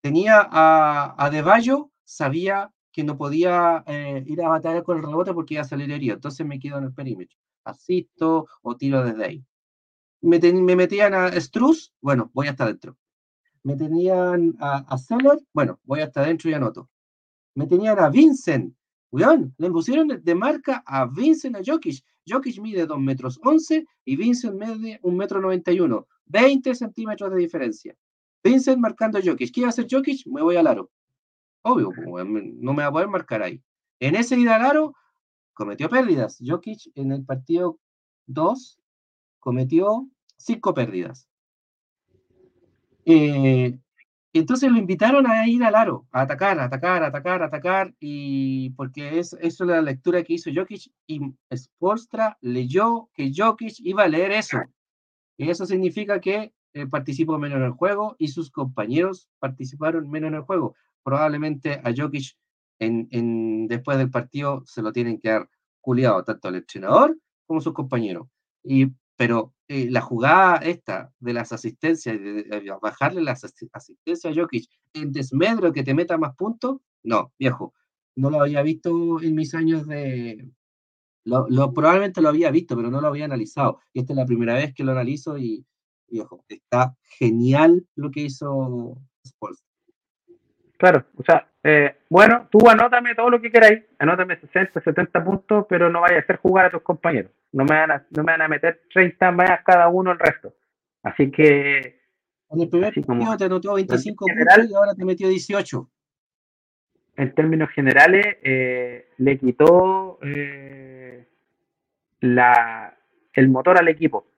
[0.00, 5.04] tenía a, a De Bayo, sabía que no podía eh, ir a batallar con el
[5.04, 7.38] rebote porque iba a salir herido, entonces me quedo en el perímetro.
[7.62, 9.44] Asisto o tiro desde ahí.
[10.22, 12.96] Me, me metían a Struz, bueno, voy hasta adentro.
[13.62, 16.88] Me tenían a, a Seller, bueno, voy hasta adentro y anoto.
[17.54, 18.74] Me tenían a Vincent,
[19.10, 22.04] weón, le pusieron de marca a Vincent a Jokic.
[22.26, 26.06] Jokic mide 2 metros 11 y Vincent mide 1 metro 91.
[26.26, 27.96] 20 centímetros de diferencia.
[28.42, 29.52] Vincent marcando Jokic.
[29.52, 30.26] ¿Qué va a hacer Jokic?
[30.26, 30.90] Me voy al aro.
[31.62, 33.62] Obvio, no me va a poder marcar ahí.
[33.98, 34.94] En ese ida al aro,
[35.52, 36.38] cometió pérdidas.
[36.40, 37.78] Jokic en el partido
[38.26, 38.79] 2
[39.40, 41.28] cometió 5 pérdidas.
[43.04, 43.78] Eh,
[44.32, 47.94] entonces lo invitaron a ir al aro, a atacar, a atacar, a atacar, a atacar,
[47.98, 51.20] y porque es, eso es la lectura que hizo Jokic, y
[51.52, 54.58] Spolstra leyó que Jokic iba a leer eso.
[55.36, 60.28] Y eso significa que eh, participó menos en el juego y sus compañeros participaron menos
[60.28, 60.76] en el juego.
[61.02, 62.36] Probablemente a Jokic
[62.78, 65.48] en, en, después del partido se lo tienen que dar
[65.80, 68.28] culiado tanto el entrenador como sus compañeros.
[68.62, 74.66] Y pero eh, la jugada esta de las asistencias, de, bajarle las asistencias a Jokic
[74.94, 77.74] en desmedro que te meta más puntos, no, viejo,
[78.16, 80.50] no lo había visto en mis años de...
[81.22, 83.80] Probablemente lo había visto, pero no lo había analizado.
[83.92, 85.66] Y esta es la primera vez que lo analizo y,
[86.08, 88.96] viejo, está genial lo que hizo.
[90.80, 95.66] Claro, o sea, eh, bueno, tú anótame todo lo que queráis, anótame 60, 70 puntos,
[95.68, 97.30] pero no vayas a hacer jugar a tus compañeros.
[97.52, 100.54] No me van a, no me van a meter 30 más cada uno el resto.
[101.02, 102.00] Así que.
[102.48, 105.90] En el primer partido te anotó 25 puntos y ahora te metió 18.
[107.16, 111.28] En términos generales, eh, le quitó eh,
[112.20, 112.96] la,
[113.34, 114.28] el motor al equipo.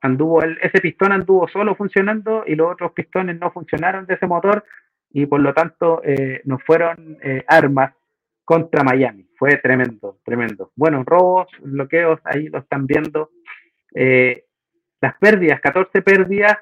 [0.00, 4.26] Anduvo el, ese pistón anduvo solo funcionando y los otros pistones no funcionaron de ese
[4.26, 4.64] motor
[5.10, 7.94] y por lo tanto eh, nos fueron eh, armas
[8.44, 9.28] contra Miami.
[9.36, 10.72] Fue tremendo, tremendo.
[10.74, 13.30] Bueno, robos, bloqueos, ahí lo están viendo.
[13.94, 14.44] Eh,
[15.00, 16.56] las pérdidas, 14 pérdidas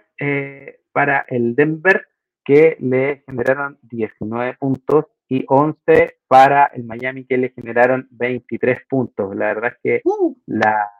[0.92, 2.06] para el Denver
[2.44, 9.34] que le generaron 19 puntos y 11 para el Miami que le generaron 23 puntos.
[9.34, 10.36] La verdad es que uh.
[10.46, 10.90] la,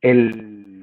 [0.00, 0.77] el,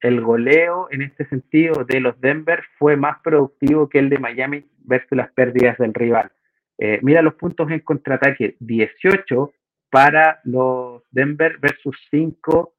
[0.00, 4.64] el goleo en este sentido de los Denver fue más productivo que el de Miami
[4.84, 6.32] versus las pérdidas del rival.
[6.78, 9.52] Eh, mira los puntos en contraataque, 18
[9.90, 12.72] para los Denver versus 5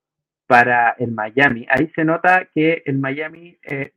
[0.48, 1.68] para el Miami.
[1.70, 3.92] Ahí se nota que el Miami eh,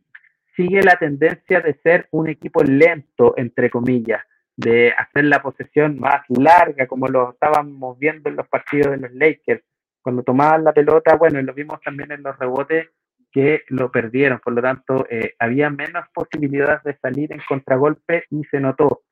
[0.55, 4.23] sigue la tendencia de ser un equipo lento, entre comillas,
[4.57, 9.13] de hacer la posesión más larga, como lo estábamos viendo en los partidos de los
[9.13, 9.65] Lakers.
[10.03, 12.89] Cuando tomaban la pelota, bueno, y lo vimos también en los rebotes,
[13.35, 14.39] que lo perdieron.
[14.39, 19.03] Por lo tanto, eh, había menos posibilidades de salir en contragolpe y se notó.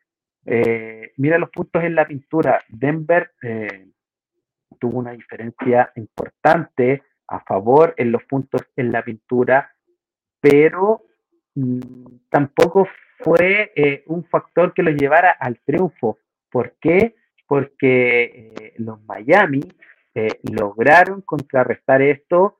[0.46, 2.60] Eh, mira los puntos en la pintura.
[2.68, 3.88] Denver eh,
[4.78, 9.74] tuvo una diferencia importante a favor en los puntos en la pintura,
[10.40, 11.02] pero
[11.56, 11.80] mm,
[12.30, 12.86] tampoco
[13.18, 13.72] fue
[14.06, 16.18] un factor que lo llevara al triunfo.
[16.48, 17.16] ¿Por qué?
[17.46, 19.62] Porque los Miami
[20.42, 22.58] lograron contrarrestar esto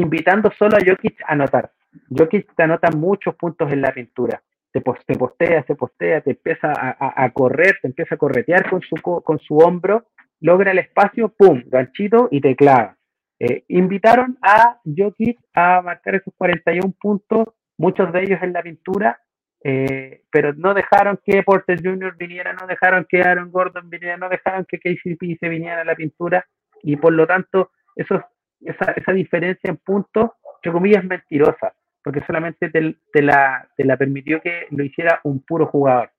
[0.00, 1.70] invitando solo a Jokic a anotar.
[2.08, 4.42] Jokic te anota muchos puntos en la pintura.
[4.72, 9.38] Te, postea, se postea, te empieza a, correr, te empieza a corretear con su, con
[9.40, 10.06] su hombro,
[10.40, 12.96] logra el espacio, pum, ganchito y te clava.
[13.40, 19.18] Eh, invitaron a Jokic a marcar esos 41 puntos, muchos de ellos en la pintura,
[19.64, 22.16] eh, pero no dejaron que Porter Jr.
[22.16, 25.96] viniera, no dejaron que Aaron Gordon viniera, no dejaron que KCP se viniera a la
[25.96, 26.46] pintura
[26.82, 28.22] y por lo tanto esos
[28.62, 34.40] esa, esa diferencia en puntos, entre comillas, mentirosa, porque solamente te, la, te la permitió
[34.40, 36.10] que lo hiciera un puro jugador.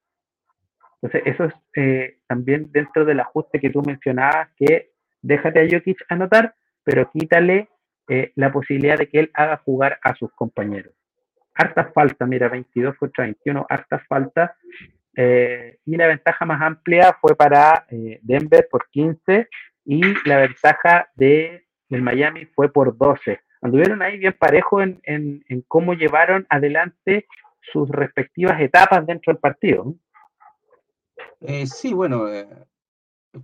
[1.02, 6.06] Entonces, eso es eh, también dentro del ajuste que tú mencionabas, que déjate a Jokic
[6.10, 7.70] anotar, pero quítale
[8.08, 10.94] eh, la posibilidad de que él haga jugar a sus compañeros.
[11.56, 14.52] Hartas faltas, mira, 22 contra 21, hartas faltas.
[15.16, 19.50] Eh, y la ventaja más amplia fue para Denver por 15
[19.86, 23.40] y la ventaja de el Miami fue por 12.
[23.62, 27.28] Anduvieron ahí bien parejo en, cómo llevaron adelante
[27.62, 29.94] sus respectivas etapas dentro del partido.
[31.42, 32.48] Eh, sí, bueno, eh,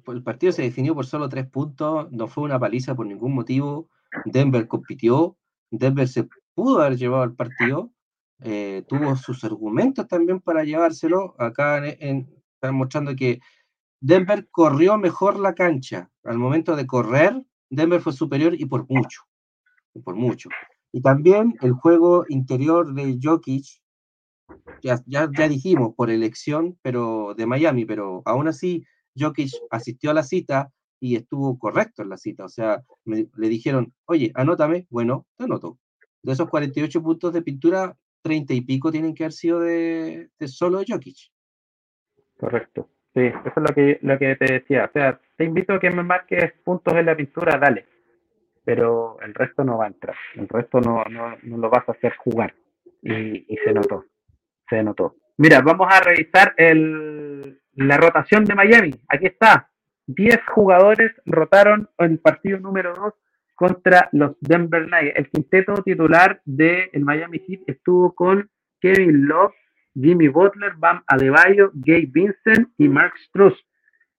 [0.08, 3.90] el partido se definió por solo tres puntos, no fue una paliza por ningún motivo.
[4.26, 5.38] Denver compitió,
[5.70, 7.92] Denver se pudo haber llevado el partido,
[8.42, 11.36] eh, tuvo sus argumentos también para llevárselo.
[11.38, 13.40] Acá están mostrando que
[14.00, 16.10] Denver corrió mejor la cancha.
[16.24, 19.21] Al momento de correr, Denver fue superior y por mucho,
[20.03, 20.49] por mucho.
[20.91, 23.65] Y también el juego interior de Jokic,
[24.82, 28.86] ya, ya, ya dijimos, por elección, pero de Miami, pero aún así
[29.17, 32.45] Jokic asistió a la cita y estuvo correcto en la cita.
[32.45, 35.77] O sea, le dijeron, oye, anótame, bueno, te anoto.
[36.21, 40.47] De esos 48 puntos de pintura, 30 y pico tienen que haber sido de, de
[40.47, 41.17] solo Jokic.
[42.38, 42.89] Correcto.
[43.17, 44.86] Sí, eso es lo que, lo que te decía.
[44.86, 47.88] O sea, te invito a que me marques puntos en la pintura, dale.
[48.63, 50.15] Pero el resto no va a entrar.
[50.36, 52.53] El resto no, no, no lo vas a hacer jugar.
[53.01, 54.06] Y, se notó.
[54.69, 55.15] Se notó.
[55.38, 58.93] Mira, vamos a revisar el, la rotación de Miami.
[59.08, 59.67] Aquí está.
[60.06, 63.13] 10 jugadores rotaron en el partido número 2
[63.56, 65.17] contra los Denver Nuggets.
[65.17, 68.47] El quinteto titular del el Miami Heat estuvo con
[68.80, 69.56] Kevin Love,
[70.00, 73.54] Jimmy Butler, Bam Adebayo, Gabe Vincent y Mark Struz.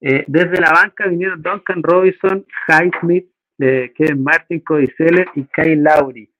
[0.01, 5.83] Eh, desde la banca vinieron Duncan Robinson, Highsmith, eh, Kevin Martin, Cody Seller y Kyle
[5.83, 6.31] Lowry.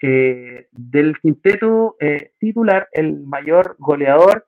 [0.00, 1.96] Eh, del quinteto
[2.38, 4.46] titular, el mayor goleador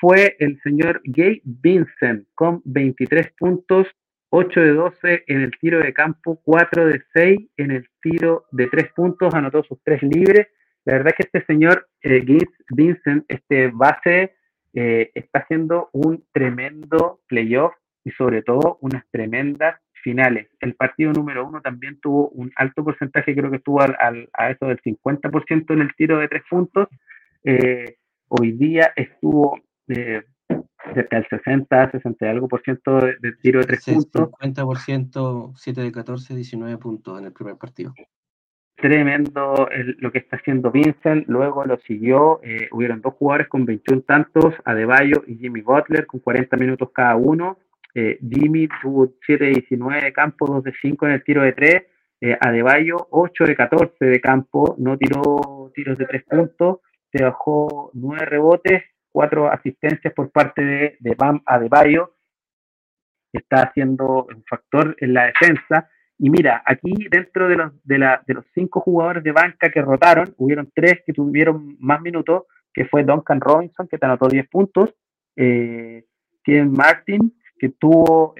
[0.00, 3.86] fue el señor Gabe Vincent con 23 puntos,
[4.30, 8.66] 8 de 12 en el tiro de campo, 4 de 6 en el tiro de
[8.66, 10.48] 3 puntos, anotó sus 3 libres
[10.86, 12.24] la verdad es que este señor eh,
[12.70, 14.34] Vincent, este base,
[14.72, 20.48] eh, está haciendo un tremendo playoff y sobre todo unas tremendas finales.
[20.60, 24.66] El partido número uno también tuvo un alto porcentaje, creo que estuvo al, a eso
[24.66, 26.86] del 50% en el tiro de tres puntos.
[27.42, 27.96] Eh,
[28.28, 30.22] hoy día estuvo eh,
[30.94, 34.30] cerca del 60, 60 y algo por ciento de, tiro de tres puntos.
[34.40, 37.92] 50%, 7 de 14, 19 puntos en el primer partido
[38.76, 39.68] tremendo
[39.98, 41.26] lo que está haciendo Vincent.
[41.28, 46.20] Luego lo siguió, eh, hubieron dos jugadores con 21 tantos, Adebayo y Jimmy Butler, con
[46.20, 47.58] 40 minutos cada uno.
[47.94, 51.52] Eh, Jimmy tuvo 7 de 19 de campo, 2 de 5 en el tiro de
[51.52, 51.82] 3.
[52.20, 56.80] Eh, Adebayo, 8 de 14 de campo, no tiró tiros de 3 puntos,
[57.12, 62.14] se bajó 9 rebotes, 4 asistencias por parte de, de Bam Adebayo.
[63.32, 68.22] Está haciendo un factor en la defensa y mira, aquí dentro de los, de, la,
[68.26, 72.86] de los cinco jugadores de banca que rotaron, hubieron tres que tuvieron más minutos, que
[72.86, 74.94] fue Duncan Robinson, que te anotó 10 puntos.
[75.36, 76.04] Eh,
[76.46, 78.34] Martin, que tuvo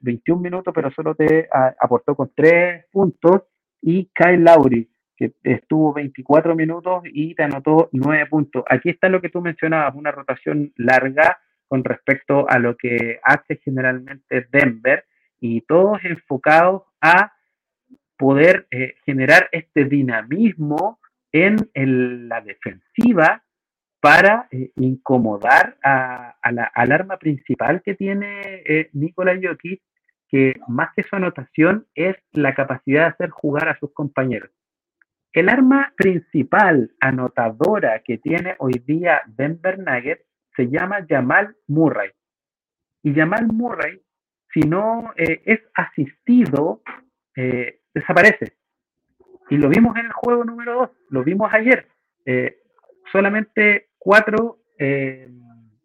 [0.00, 1.48] 21 eh, minutos, pero solo te
[1.80, 3.42] aportó con 3 puntos.
[3.80, 8.64] Y Kyle Lowry, que estuvo 24 minutos y te anotó 9 puntos.
[8.68, 13.56] Aquí está lo que tú mencionabas, una rotación larga con respecto a lo que hace
[13.64, 15.04] generalmente Denver
[15.42, 17.32] y todos enfocados a
[18.16, 21.00] poder eh, generar este dinamismo
[21.32, 21.56] en
[22.28, 23.42] la defensiva
[24.00, 29.36] para eh, incomodar a, la, al arma principal que tiene eh, Nikola
[30.28, 34.50] que más que su anotación es la capacidad de hacer jugar a sus compañeros.
[35.32, 40.24] El arma principal anotadora que tiene hoy día Denver Nuggets
[40.54, 42.10] se llama Jamal Murray.
[43.02, 44.00] Y Jamal Murray,
[44.52, 46.82] si no eh, es asistido,
[47.36, 48.52] eh, desaparece.
[49.50, 51.86] Y lo vimos en el juego número 2, lo vimos ayer.
[52.24, 52.58] Eh,
[53.10, 54.58] solamente cuatro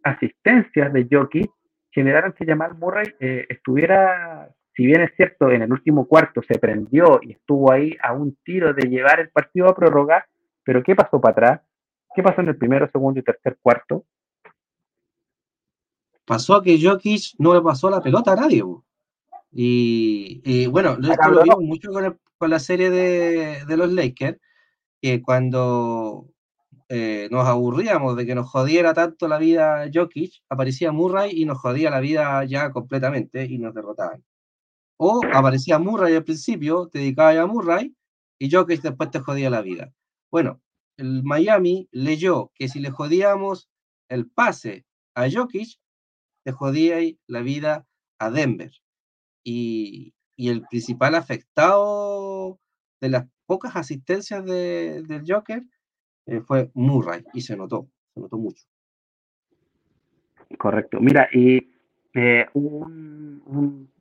[0.02, 1.46] asistencias de Jockey
[1.92, 7.20] generaron que Jamal Murray estuviera, si bien es cierto, en el último cuarto se prendió
[7.22, 10.26] y estuvo ahí a un tiro de llevar el partido a prórroga,
[10.64, 11.62] pero ¿qué pasó para atrás?
[12.16, 14.06] ¿Qué pasó en el primero, segundo y tercer cuarto?
[16.28, 18.62] Pasó que Jokic no le pasó la pelota a nadie.
[19.50, 24.38] Y, bueno, esto lo vimos mucho con, la serie de, los Lakers,
[25.02, 26.28] que cuando
[26.90, 31.60] eh, nos aburríamos de que nos jodiera tanto la vida Jokic, aparecía Murray y nos
[31.60, 34.24] jodía la vida ya completamente y nos derrotaban.
[34.98, 37.96] O aparecía Murray al principio, te dedicaba a Murray
[38.38, 39.94] y Jokic después te jodía la vida.
[40.30, 40.62] Bueno,
[40.98, 43.70] el Miami leyó que si le jodíamos
[44.10, 45.80] el pase a Jokic,
[46.48, 46.96] le jodía
[47.28, 47.86] la vida
[48.20, 48.72] a Denver.
[49.44, 52.60] Y, el principal afectado
[53.02, 55.64] de las pocas asistencias del Joker
[56.28, 58.64] eh, fue Murray, y se notó, se notó mucho.
[60.58, 61.02] Correcto.
[61.02, 61.72] Mira, y
[62.14, 63.92] eh, un, un,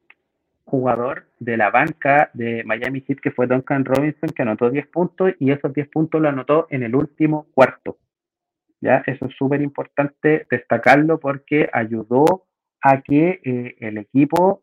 [0.65, 5.33] jugador de la banca de Miami Heat que fue Duncan Robinson que anotó 10 puntos
[5.39, 7.99] y esos 10 puntos lo anotó en el último cuarto.
[8.81, 9.03] ¿Ya?
[9.07, 12.47] Eso es súper importante destacarlo porque ayudó
[12.83, 14.63] a que eh, el equipo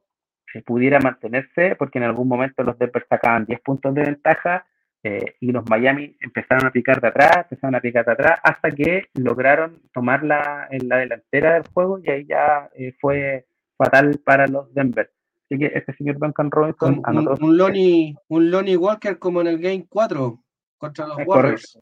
[0.52, 4.66] se pudiera mantenerse, porque en algún momento los Denver sacaban 10 puntos de ventaja
[5.02, 8.72] eh, y los Miami empezaron a picar de atrás, empezaron a picar de atrás, hasta
[8.72, 13.46] que lograron tomar la, en la delantera del juego y ahí ya eh, fue
[13.76, 15.12] fatal para los Denver.
[15.46, 19.60] Así que este señor Duncan Robinson un, un, Lonnie, un Lonnie Walker como en el
[19.60, 20.40] Game 4
[20.78, 21.80] contra los Warriors.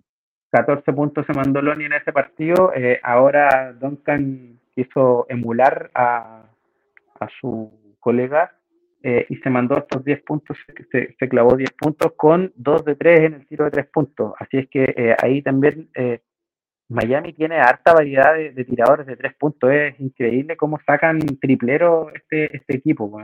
[0.52, 2.74] 14 puntos se mandó Lonnie en ese partido.
[2.76, 6.44] Eh, ahora Duncan quiso emular a,
[7.20, 8.54] a su colega
[9.02, 10.58] eh, y se mandó estos 10 puntos,
[10.92, 14.34] se, se, clavó 10 puntos con 2 de 3 en el tiro de 3 puntos.
[14.40, 15.90] Así es que eh, ahí también
[16.90, 19.72] Miami tiene harta variedad de, tiradores de 3 puntos.
[19.72, 23.22] Es increíble cómo sacan triplero este, este equipo.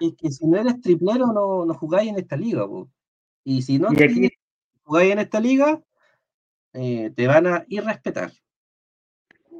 [0.00, 2.64] Y que si no eres triplero no, no jugáis en esta liga.
[3.44, 3.88] Y si no
[4.84, 5.80] jugáis en esta liga,
[6.72, 8.30] eh, te van a irrespetar.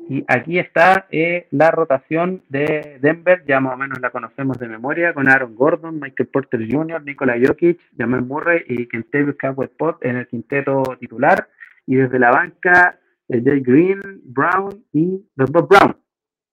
[0.09, 4.67] Y aquí está eh, la rotación de Denver, ya más o menos la conocemos de
[4.67, 10.05] memoria, con Aaron Gordon, Michael Porter Jr., Nikola Jokic, Jamal Murray y Kentavious Caldwell Pop
[10.05, 11.49] en el quinteto titular.
[11.87, 12.99] Y desde la banca,
[13.29, 15.97] eh, Jay Green, Brown y los dos Brown.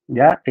[0.07, 0.41] ¿ya?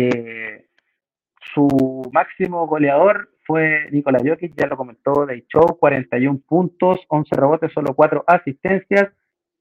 [1.54, 7.72] su máximo goleador fue Nikola Jokic, ya lo comentó de Show, 41 puntos, 11 rebotes,
[7.72, 9.12] solo 4 asistencias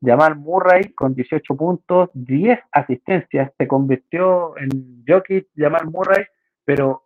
[0.05, 6.25] Jamal Murray con 18 puntos, 10 asistencias, se convirtió en Jokic, Jamal Murray,
[6.63, 7.03] pero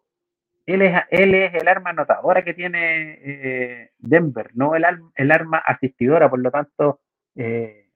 [0.65, 4.85] él es, él es el arma anotadora que tiene eh, Denver, no el,
[5.15, 6.99] el, arma asistidora, por lo tanto,
[7.35, 7.87] eh,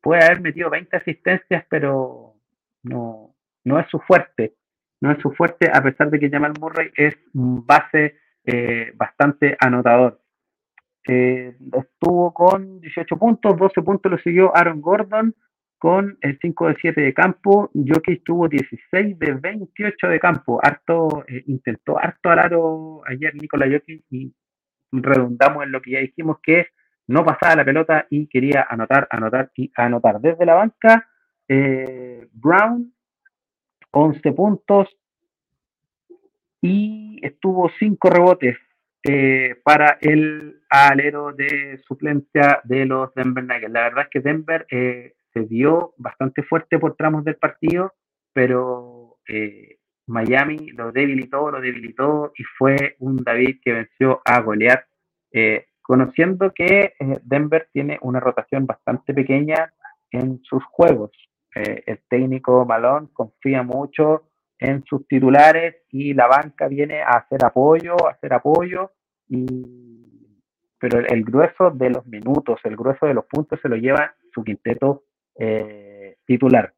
[0.00, 2.34] puede haber metido 20 asistencias, pero
[2.82, 3.34] no,
[3.78, 4.54] es su fuerte,
[5.00, 10.23] no es su fuerte, a pesar de que Jamal Murray es base eh, bastante anotador
[11.06, 15.34] estuvo con 18 puntos, 12 puntos lo siguió Aaron Gordon
[15.78, 21.24] con el 5 de 7 de campo, Jokic tuvo 16 de 28 de campo, harto,
[21.28, 24.32] eh, intentó harto al aro ayer Nicolás Jokic y
[24.92, 26.68] redundamos en lo que ya dijimos que
[27.06, 30.20] no pasaba la pelota y quería anotar, anotar y anotar.
[30.20, 31.06] Desde la banca,
[31.48, 32.92] eh, Brown,
[33.90, 34.88] 11 puntos
[36.62, 38.56] y estuvo 5 rebotes,
[39.06, 43.70] eh, para el alero de suplencia de los Denver Nuggets.
[43.70, 47.92] La verdad es que Denver eh, se dio bastante fuerte por tramos del partido,
[48.32, 49.76] pero eh,
[50.06, 54.86] Miami lo debilitó, lo debilitó y fue un David que venció a golear,
[55.82, 56.94] conociendo que
[57.24, 59.72] Denver tiene una rotación bastante pequeña
[60.10, 61.10] en sus juegos.
[61.54, 64.30] El técnico Malón confía mucho
[64.64, 68.92] en sus titulares y la banca viene a hacer apoyo, a hacer apoyo,
[70.78, 74.42] pero el, grueso de los minutos, el grueso de los puntos se lo lleva su
[74.42, 75.04] quinteto
[75.34, 76.72] eh, titular.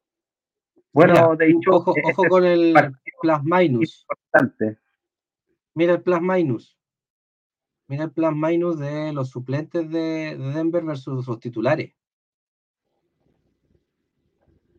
[0.93, 2.74] Bueno, de hecho, ojo, este con el
[3.20, 4.07] plus minus.
[5.74, 6.76] Mira el plus minus.
[7.87, 11.93] Mira el plus minus de los suplentes de, Denver versus los titulares.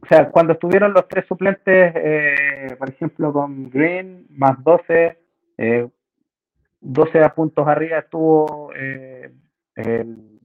[0.01, 5.17] O sea, cuando estuvieron los tres suplentes, eh, por ejemplo, con Green, más 12,
[5.57, 9.31] 12 eh, puntos arriba estuvo eh,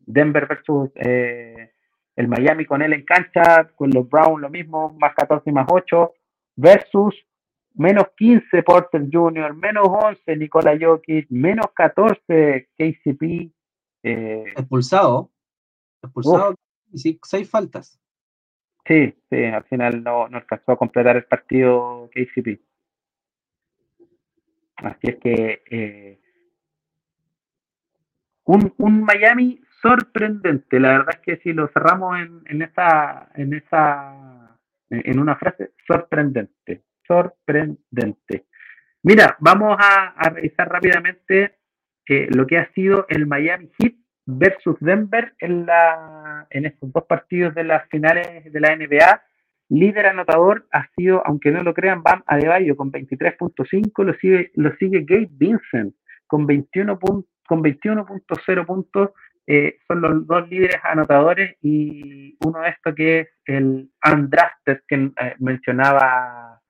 [0.06, 5.50] Denver versus el Miami con él en cancha, con los Browns lo mismo, más 14
[5.52, 6.12] más 8,
[6.56, 7.14] versus
[7.74, 13.50] menos 15 Porter Jr., menos 11 Nikola Jokic, menos 14 KCP.
[14.04, 15.30] Eh, expulsado,
[16.02, 16.54] expulsado,
[16.92, 18.00] y seis faltas.
[18.84, 22.60] Sí, sí, al final no, no alcanzó a completar el partido KCP.
[24.76, 26.20] Así es que eh,
[28.44, 30.80] un, un Miami sorprendente.
[30.80, 34.58] La verdad es que si lo cerramos en, en esa, en esa,
[34.90, 38.46] en una frase, sorprendente, sorprendente.
[39.02, 41.58] Mira, vamos a, revisar rápidamente
[42.08, 43.94] eh, lo que ha sido el Miami Heat
[44.38, 49.22] versus Denver en, la, en estos dos partidos de las finales de la NBA.
[49.68, 54.74] Líder anotador ha sido, aunque no lo crean, Bam Adebayo con 23.5, lo sigue, lo
[54.76, 55.94] sigue Gabe Vincent
[56.26, 59.10] con 21.0 con 21.0 puntos
[59.46, 64.94] eh, son los dos líderes anotadores y uno de estos que es el undrafted que
[64.94, 66.60] eh, mencionaba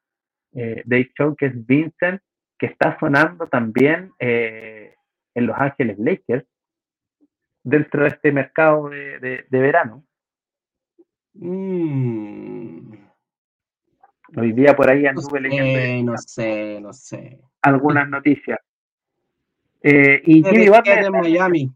[0.54, 2.20] eh, Dave Show, que es Vincent,
[2.58, 6.46] que está sonando también en Los Ángeles Lakers
[7.62, 10.04] dentro de este mercado de, verano.
[11.34, 12.94] Mm.
[14.36, 16.12] Hoy día por ahí anduve leyendo.
[16.12, 17.38] No sé, no sé.
[17.60, 18.58] Algunas noticias.
[19.82, 21.04] y Jimmy Butler.
[21.04, 21.72] En Miami.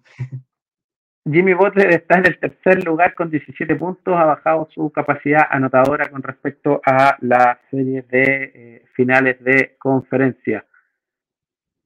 [1.30, 6.08] Jimmy Butler está en el tercer lugar con 17 puntos, ha bajado su capacidad anotadora
[6.08, 10.64] con respecto a la serie de eh, finales de conferencia.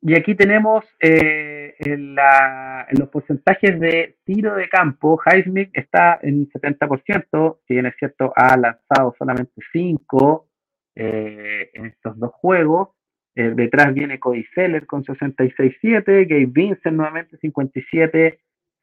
[0.03, 7.59] Y aquí tenemos eh, en, los porcentajes de tiro de campo, Highsmith está en 70%,
[7.67, 10.49] si bien es cierto, ha lanzado solamente 5
[10.97, 12.89] eh, en estos dos juegos.
[13.35, 18.41] detrás viene Cody Seller con 66.7, Gabe Vincent nuevamente 57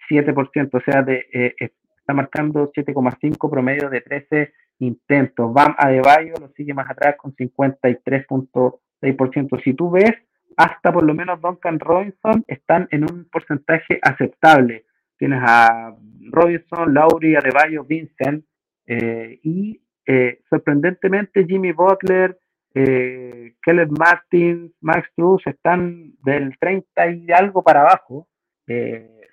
[0.10, 5.54] 7%, o sea, de, eh, está marcando 7,5 promedio de 13 intentos.
[5.54, 9.64] Bam Adebayo lo sigue más atrás con 53.6%.
[9.64, 10.14] Si tú ves,
[10.58, 14.86] hasta por lo menos Duncan Robinson están en un porcentaje aceptable.
[15.18, 15.96] Tienes a
[16.32, 18.44] Robinson, Laurie, Adebayo, Vincent
[18.86, 22.38] eh, y eh, sorprendentemente Jimmy Butler,
[22.74, 23.54] eh,
[23.98, 28.28] Martin, Max Cruz están del 30 y algo para abajo.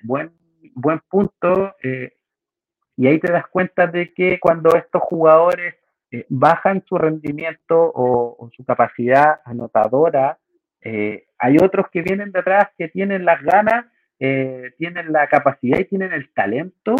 [0.04, 0.30] buen
[0.74, 1.74] buen punto.
[1.82, 2.12] Eh,
[2.96, 5.74] y ahí te das cuenta de que cuando estos jugadores
[6.10, 10.38] eh, bajan su rendimiento o, su capacidad anotadora,
[10.84, 13.86] eh, hay otros que vienen detrás que tienen las ganas,
[14.78, 16.94] tienen la capacidad y tienen el talento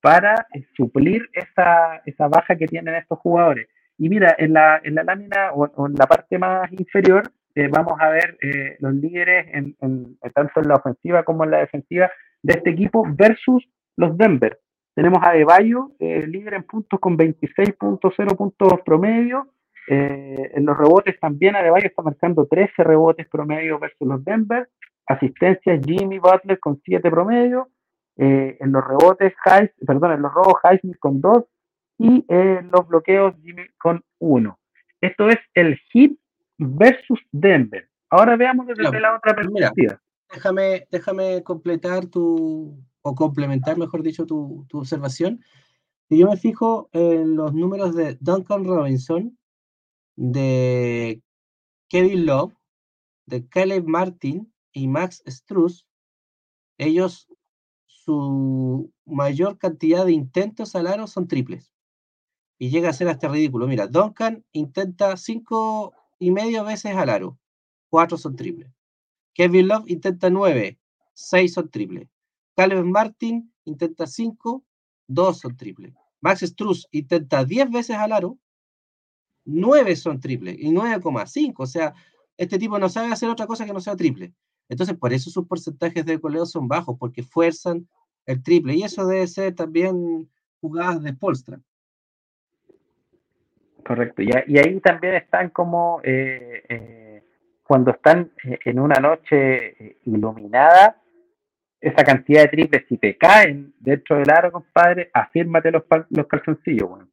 [0.00, 3.68] para suplir esa, esa baja que tienen estos jugadores.
[3.96, 7.32] Y mira, en la, en la lámina o, en la parte más inferior
[7.70, 8.38] vamos a ver
[8.78, 9.74] los líderes en,
[10.32, 12.08] tanto en la ofensiva como en la defensiva
[12.42, 14.58] de este equipo versus los Denver.
[14.94, 19.48] Tenemos a Deballo, eh, líder en puntos con 26.0 puntos promedio.
[19.88, 24.68] Eh, en los rebotes también Adebayo está marcando 13 rebotes promedio versus los Denver.
[25.06, 27.70] Asistencia Jimmy Butler con 7 promedio.
[28.16, 31.44] Eh, en los rebotes, Heis, perdón, en los robos Heisman con 2
[31.98, 34.58] y en los bloqueos Jimmy con 1.
[35.00, 36.12] Esto es el Heat
[36.58, 37.88] versus Denver.
[38.10, 40.00] Ahora veamos desde la otra perspectiva
[40.32, 45.40] déjame, déjame completar tu, o complementar, mejor dicho, tu, tu observación.
[46.08, 49.36] Y yo me fijo en los números de Duncan Robinson,
[50.18, 51.22] de
[51.88, 52.52] Kevin Love,
[53.26, 55.86] de Caleb Martin y Max Struss.
[56.76, 57.28] Ellos,
[57.86, 61.72] su mayor cantidad de intentos al aro son triples.
[62.58, 63.68] Y llega a ser hasta ridículo.
[63.68, 67.38] Mira, Duncan intenta cinco y medio veces al aro.
[67.88, 68.72] Cuatro son triples.
[69.34, 70.80] Kevin Love intenta 9,
[71.14, 72.08] 6 son triples.
[72.56, 74.64] Caleb Martin intenta 5,
[75.06, 75.94] 2 son triples.
[76.20, 78.36] Max Struss intenta 10 veces al aro,
[79.48, 81.54] 9 son triples y 9,5.
[81.56, 81.94] O sea,
[82.36, 84.32] este tipo no sabe hacer otra cosa que no sea triple.
[84.68, 87.88] Entonces, por eso sus porcentajes de coleo son bajos, porque fuerzan
[88.26, 88.74] el triple.
[88.74, 90.30] Y eso debe ser también
[90.60, 91.60] jugadas de Polstra.
[93.84, 94.22] Correcto.
[94.22, 97.24] Y, y ahí también están como eh, eh,
[97.62, 101.00] cuando están eh, en una noche iluminada,
[101.80, 106.88] esa cantidad de triples, si te caen dentro del aro, compadre, afírmate los, los calzoncillos.
[106.88, 107.08] Bueno.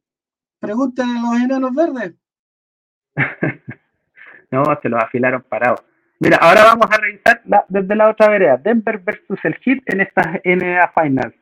[0.58, 2.14] Pregúntale a los enanos verdes.
[4.50, 5.84] no, se los afilaron parados.
[6.18, 8.56] Mira, ahora vamos a revisar desde la otra vereda.
[8.56, 11.34] Denver versus el Heat en estas NBA Finals.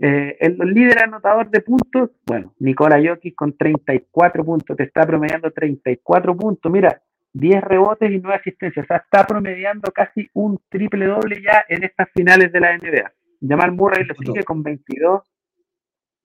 [0.00, 5.50] Eh, el, líder anotador de puntos, bueno, Nikola Jokic con 34 puntos, te está promediando
[5.50, 6.70] 34 puntos.
[6.70, 7.00] Mira,
[7.32, 8.84] 10 rebotes y 9 asistencias.
[8.84, 13.12] O sea, está promediando casi un triple doble ya en estas finales de la NBA.
[13.46, 15.22] Jamal Murray lo sigue con 22,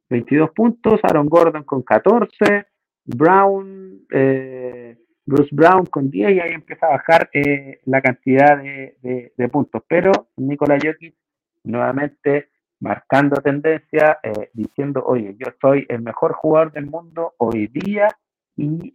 [0.10, 2.66] 22 puntos, Aaron Gordon con 14,
[3.06, 9.50] Brown, eh, Bruce Brown con 10 y ahí empieza a bajar eh, la cantidad de,
[9.52, 9.84] puntos.
[9.88, 11.16] Pero Nikola Jokic
[11.64, 12.50] nuevamente
[12.80, 18.10] marcando tendencia, eh, diciendo, oye, yo soy el mejor jugador del mundo hoy día
[18.58, 18.92] y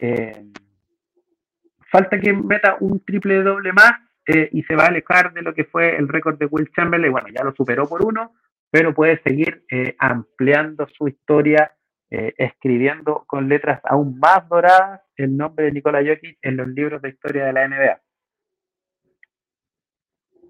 [1.90, 3.92] falta que meta un triple doble más
[4.52, 7.12] y se va a alejar de lo que fue el récord de Will Chamberlain.
[7.12, 8.34] Bueno, ya lo superó por uno,
[8.70, 9.64] pero puede seguir
[9.98, 11.72] ampliando su historia,
[12.10, 17.02] eh, escribiendo con letras aún más doradas el nombre de Nikola Jokic en los libros
[17.02, 18.00] de historia de la NBA.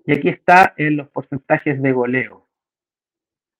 [0.06, 2.48] Y aquí está en los porcentajes de goleo.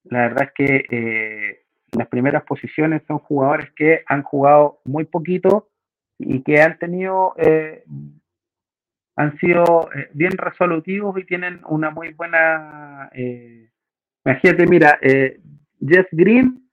[0.05, 5.70] La verdad es que las primeras posiciones son jugadores que han jugado muy poquito
[6.18, 7.84] y que han tenido, eh,
[9.16, 13.70] han sido eh, bien resolutivos y tienen una muy buena, eh,
[14.24, 16.67] imagínate, mira, Jess Green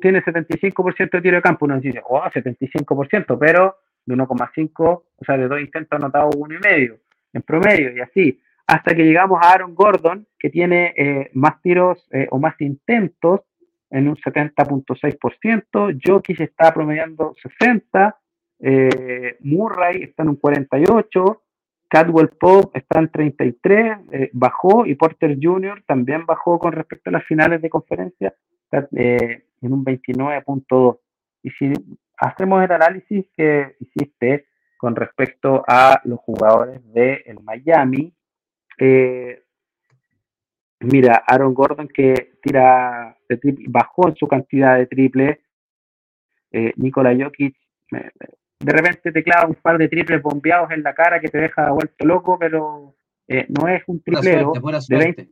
[0.00, 5.36] tiene 75% de tiro de campo, uno dice, oh, 75%, pero de 1,5, o sea,
[5.36, 6.98] de dos intentos anotados uno y medio
[7.32, 12.38] en promedio y así, hasta que llegamos a Aaron Gordon, que tiene más tiros o
[12.38, 13.40] más intentos
[13.92, 18.16] en un 70.6%, Jokic está promediando 60,
[18.60, 21.42] eh, Murray está en un 48,
[21.88, 25.84] Cadwell Pope está en 33, eh, bajó y Porter Jr.
[25.86, 28.34] también bajó con respecto a las finales de conferencia
[28.96, 30.98] eh, en un 29.2.
[31.42, 31.72] Y si
[32.16, 34.46] hacemos el análisis que hiciste
[34.76, 38.12] con respecto a los jugadores de el Miami,
[40.80, 43.16] mira, Aaron Gordon que tira
[43.68, 45.40] bajó en su cantidad de triple,
[46.76, 47.56] Nikola Jokic
[48.62, 51.70] de repente te clava un par de triples bombeados en la cara que te deja
[51.70, 52.94] vuelto loco, pero
[53.26, 54.52] eh, no es un triplero.
[54.88, 55.28] de 20,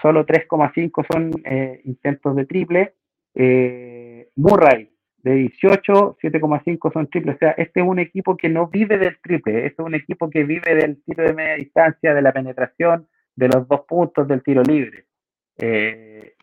[0.00, 2.94] solo 3,5 son eh, intentos de triple.
[3.34, 7.36] Eh, Murray, de 18, 7,5 son triples.
[7.36, 10.30] O sea, este es un equipo que no vive del triple, este es un equipo
[10.30, 14.42] que vive del tiro de media distancia, de la penetración, de los dos puntos del
[14.42, 15.06] tiro libre.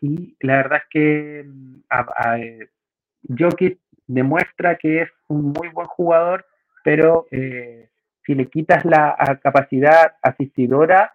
[0.00, 2.38] y la verdad es que mm, a, a,
[3.36, 6.46] Jokic demuestra que es un muy buen jugador,
[6.84, 7.90] pero eh,
[8.24, 11.14] si le quitas la capacidad asistidora,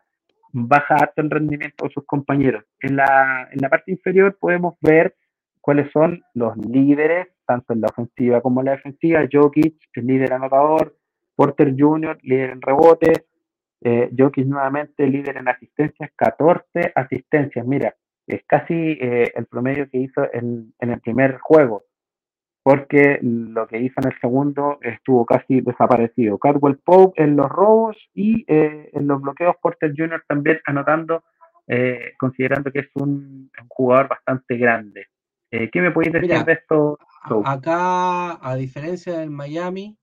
[0.54, 2.64] baja harto el rendimiento de sus compañeros.
[2.80, 5.16] En la, en la parte inferior podemos ver
[5.60, 9.28] cuáles son los líderes, tanto en la ofensiva como en la defensiva.
[9.30, 10.95] Jokic, el líder anotador,
[11.36, 13.26] Porter Jr., líder en rebote,
[13.82, 17.66] eh, Jokic nuevamente líder en asistencias, 14 asistencias.
[17.66, 17.95] Mira,
[18.28, 21.84] es casi eh, el promedio que hizo en, en el primer juego
[22.64, 26.38] porque lo que hizo en el segundo estuvo casi desaparecido.
[26.38, 30.24] Cardwell Pope en los robos y eh, en los bloqueos, Porter Jr.
[30.28, 31.26] también anotando,
[31.68, 35.07] eh, considerando que es un, jugador bastante grande.
[35.51, 36.97] Eh, ¿Qué me podéis decir de esto?
[37.45, 39.97] Acá, a diferencia del Miami,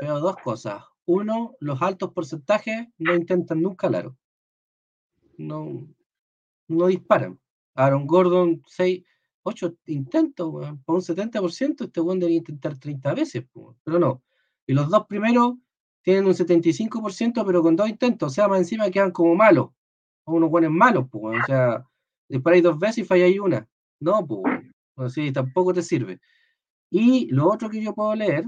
[0.00, 0.84] veo dos cosas.
[1.06, 4.16] Uno, los altos porcentajes no intentan nunca largo.
[5.38, 5.86] No,
[6.68, 7.38] no disparan.
[7.74, 9.04] Aaron Gordon, 6
[9.46, 10.52] ocho intentos,
[10.84, 13.44] por un 70%, este weón debería intentar 30 veces,
[13.84, 14.22] pero no.
[14.66, 15.54] Y los dos primeros
[16.02, 19.68] tienen un 75%, pero con dos intentos, o sea, más encima quedan como malos,
[20.24, 21.86] o unos buenos malos, pues, o sea,
[22.28, 23.68] disparáis dos veces y falláis una.
[24.00, 24.42] No, pues,
[24.96, 26.20] así tampoco te sirve.
[26.90, 28.46] Y lo otro que yo puedo leer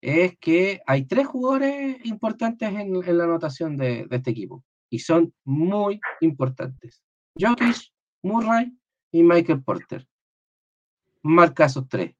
[0.00, 5.34] es que hay tres jugadores importantes en, la anotación de, de, este equipo, y son
[5.44, 7.02] muy importantes.
[7.38, 8.74] Jokic, Murray
[9.12, 10.09] y Michael Porter
[11.22, 12.14] marca esos tres.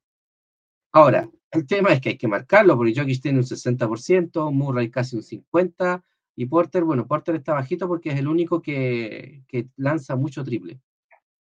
[0.92, 5.16] Ahora, el tema es que hay que marcarlo, porque Jokic tiene un 60%, Murray casi
[5.16, 6.02] un 50%,
[6.36, 10.80] y Porter, bueno, Porter está bajito porque es el único que, que lanza mucho triple,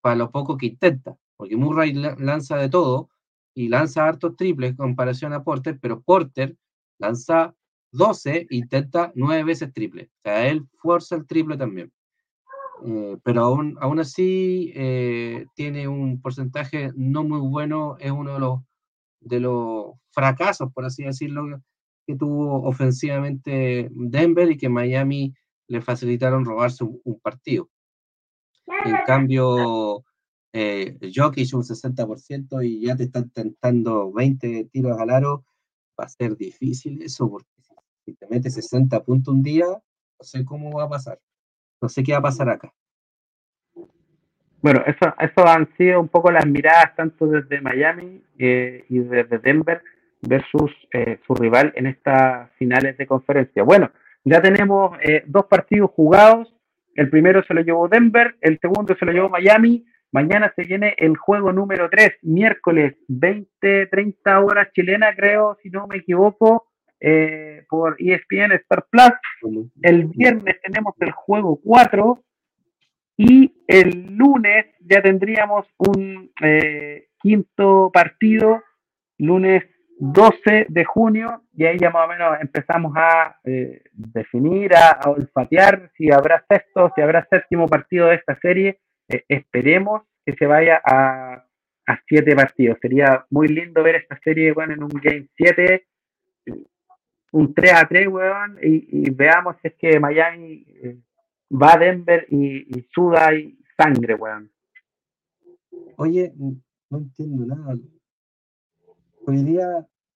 [0.01, 3.11] para lo poco que intenta, porque Murray lanza de todo
[3.55, 6.57] y lanza hartos triples en comparación a Porter, pero Porter
[6.99, 7.55] lanza
[7.93, 10.11] 12 e intenta 9 veces triple.
[10.19, 11.93] O sea, él fuerza el triple también.
[12.87, 18.41] Eh, pero aún, aún así eh, tiene un porcentaje no muy bueno, es uno de
[18.41, 18.61] los
[19.21, 21.63] de los fracasos, por así decirlo,
[22.07, 25.35] que tuvo ofensivamente Denver y que Miami
[25.67, 27.71] le facilitaron robarse un, partido.
[28.85, 30.05] En cambio,
[30.53, 35.47] eh, Jokic un 60% y ya te están tentando 20 tiros al aro,
[35.99, 37.49] va a ser difícil eso, porque
[38.05, 41.19] si te metes 60 puntos un día, no sé cómo va a pasar.
[41.81, 42.73] No sé qué va a pasar acá.
[44.63, 49.39] Bueno, eso, eso han sido un poco las miradas tanto desde Miami eh, y desde
[49.39, 49.83] Denver
[50.23, 53.63] versus eh, su rival en estas finales de conferencia.
[53.63, 53.91] Bueno,
[54.25, 56.51] ya tenemos eh, dos partidos jugados.
[56.95, 59.85] El primero se lo llevó Denver, el segundo se lo llevó Miami.
[60.13, 65.87] Mañana se viene el juego número 3, miércoles 20, 30 horas chilena, creo, si no
[65.89, 66.69] me equivoco,
[67.07, 69.13] eh, por ESPN Star Plus.
[69.83, 72.25] El viernes tenemos el juego 4
[73.17, 76.31] y el lunes ya tendríamos un
[77.21, 78.63] quinto partido,
[79.19, 79.65] lunes
[79.99, 85.91] 12 de junio y ahí ya más o menos empezamos a eh, definir, a, olfatear
[85.97, 88.81] si habrá sexto, si habrá séptimo partido de esta serie.
[89.09, 91.45] Eh, esperemos que se vaya a,
[91.87, 92.79] a, siete partidos.
[92.81, 95.87] Sería muy lindo ver esta serie bueno, en un Game 7,
[97.35, 101.01] un 3 a 3, weón, y, veamos si es que Miami eh,
[101.51, 104.53] va a Denver y, y suda y sangre, weón.
[105.97, 107.77] Oye, no entiendo nada.
[109.27, 109.67] Hoy día,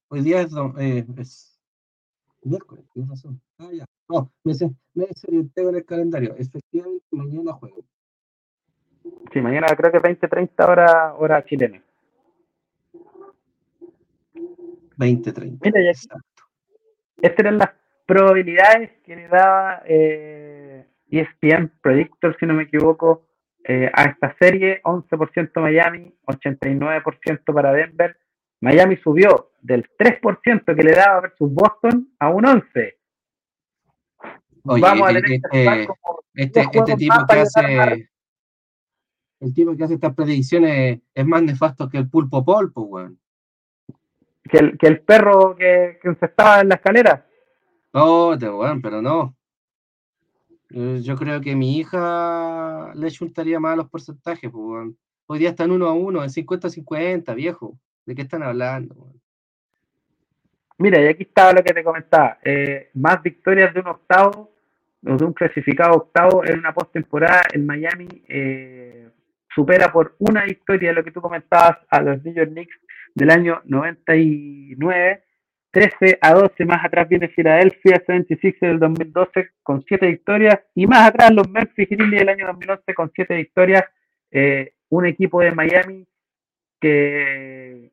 [0.09, 1.61] hoy día es, eh, es
[2.43, 3.41] miércoles, tienes razón.
[3.59, 3.85] Ah, ya.
[4.09, 4.53] No, me,
[4.95, 5.07] me
[5.55, 6.37] tengo en el calendario.
[6.37, 7.85] Efectivamente, mañana juego.
[9.33, 11.83] Sí, mañana creo que 20, 30 horas hora chilena.
[14.97, 15.59] 20, 30.
[15.65, 16.28] Mira, ya Exacto.
[17.21, 17.71] Estas eran las
[18.07, 23.27] probabilidades que le daba eh, ESPN Predictor, si no me equivoco,
[23.65, 24.81] eh, a esta serie.
[24.83, 28.17] 11% Miami, 89% para Denver,
[28.61, 32.95] Miami subió del 3% que le daba versus Boston a un 11%.
[34.65, 35.89] Vamos a tener este,
[36.35, 38.09] este, este tipo que hace
[39.41, 43.19] el tipo que hace estas predicciones es más nefasto que el pulpo polpo, weón.
[44.49, 47.27] Que el, que el perro que, que se estaba en la escalera.
[47.93, 49.35] No, weón, pero no.
[50.71, 54.89] Yo creo que mi hija le chuntaría más los porcentajes, pues.
[55.27, 57.79] Hoy día están uno a uno, en 50-50, viejo.
[58.07, 59.13] ¿De qué están hablando?
[60.79, 62.39] Mira, y aquí estaba lo que te comentaba.
[62.43, 64.53] Eh, más victorias de un octavo,
[65.07, 69.09] o de un clasificado octavo en una postemporada en Miami eh,
[69.55, 72.77] supera por una victoria lo que tú comentabas a los New York Knicks
[73.15, 75.25] del año 99.
[75.71, 81.09] 13 a 12, más atrás viene Philadelphia 76 del 2012 con 7 victorias y más
[81.09, 83.85] atrás los Memphis Grizzlies del año 2011 con 7 victorias.
[84.31, 86.07] Eh, un equipo de Miami
[86.81, 87.93] que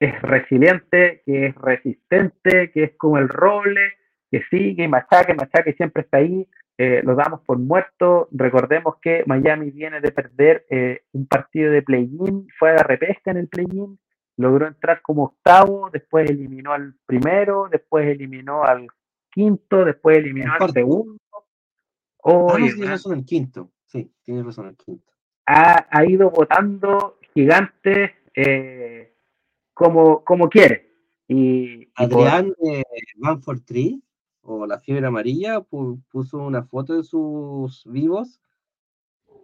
[0.00, 3.94] es resiliente, que es resistente, que es como el roble,
[4.30, 8.28] que sigue, machaque, machaque, siempre está ahí, eh, lo damos por muerto.
[8.32, 13.30] Recordemos que Miami viene de perder eh, un partido de play-in, fue a la repesca
[13.30, 13.98] en el play-in,
[14.36, 18.88] logró entrar como octavo, después eliminó al primero, después eliminó al
[19.30, 21.18] quinto, después eliminó al segundo.
[22.24, 25.12] Oh, tiene razón el quinto, sí, tiene razón el quinto.
[25.46, 28.12] Ha, ha ido votando gigantes.
[28.34, 29.12] Eh,
[29.74, 30.90] como, como quiere.
[31.28, 32.84] Y, Adrián de
[33.16, 34.00] Van for Tree,
[34.42, 38.40] o la fiebre amarilla, puso una foto de sus vivos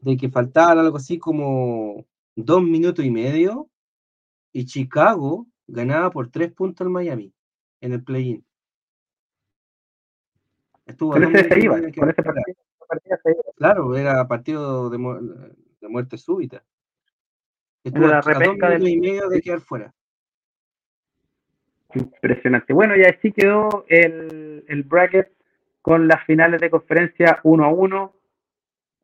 [0.01, 2.05] de que faltaban algo así como
[2.37, 3.69] dos minutos y medio
[4.53, 7.33] y Chicago ganaba por tres puntos al Miami
[7.81, 8.45] en el play-in.
[10.87, 12.57] Estuvo con ese se iba, con ese partido,
[13.57, 14.99] Claro, era partido de,
[15.81, 16.65] de muerte súbita.
[17.85, 19.95] Estuvo la a dos minutos y medio de quedar fuera.
[21.95, 22.73] Impresionante.
[22.73, 25.31] Bueno, y así quedó el, el bracket
[25.83, 28.15] con las finales de conferencia uno a uno.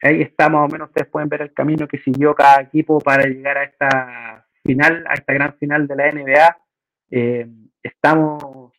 [0.03, 3.25] Ahí está más o menos, ustedes pueden ver el camino que siguió cada equipo para
[3.25, 6.59] llegar a esta final, a esta gran final de la NBA.
[7.11, 7.47] Eh,
[7.83, 8.73] estamos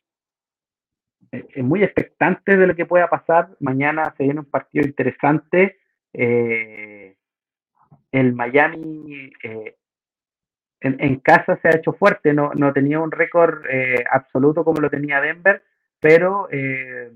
[1.31, 3.49] eh, muy expectantes de lo que pueda pasar.
[3.59, 5.77] Mañana se viene un partido interesante.
[6.13, 7.15] Eh,
[8.11, 9.31] el Miami
[10.86, 14.89] en, casa se ha hecho fuerte, no, no tenía un récord eh, absoluto como lo
[14.89, 15.63] tenía Denver,
[15.99, 17.11] pero eh,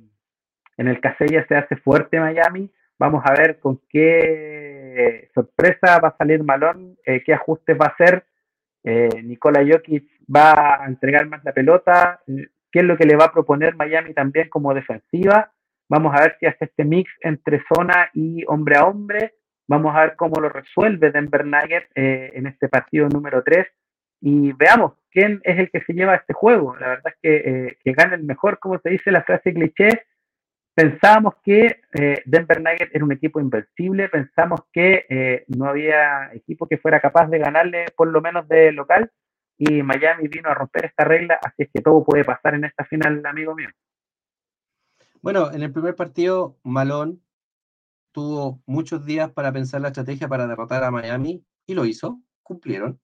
[0.78, 2.72] en el Casella se hace fuerte Miami.
[2.97, 7.89] Vamos a ver con qué sorpresa va a salir Malón, eh, qué ajustes va a
[7.89, 8.26] hacer.
[8.84, 13.32] Nikola Jokic va a entregar más la pelota, qué es lo que le va a
[13.32, 15.51] proponer Miami también como defensiva.
[15.89, 19.34] Vamos a ver si hace este mix entre zona y hombre a hombre.
[19.67, 23.67] Vamos a ver cómo lo resuelve Denver Nuggets eh, en este partido número 3
[24.21, 26.75] y veamos quién es el que se lleva este juego.
[26.75, 30.05] La verdad es que, eh, que gana el mejor, como se dice la frase cliché.
[30.80, 36.69] Pensábamos que eh, Denver Nuggets era un equipo invencible, pensamos que eh, no había equipo
[36.69, 39.11] que fuera capaz de ganarle por lo menos de local
[39.57, 42.86] y Miami vino a romper esta regla, así es que todo puede pasar en esta
[42.86, 43.67] final, amigo mío.
[45.21, 47.21] Bueno, en el primer partido, Malón
[48.13, 53.01] tuvo muchos días para pensar la estrategia para derrotar a Miami y lo hizo, cumplieron.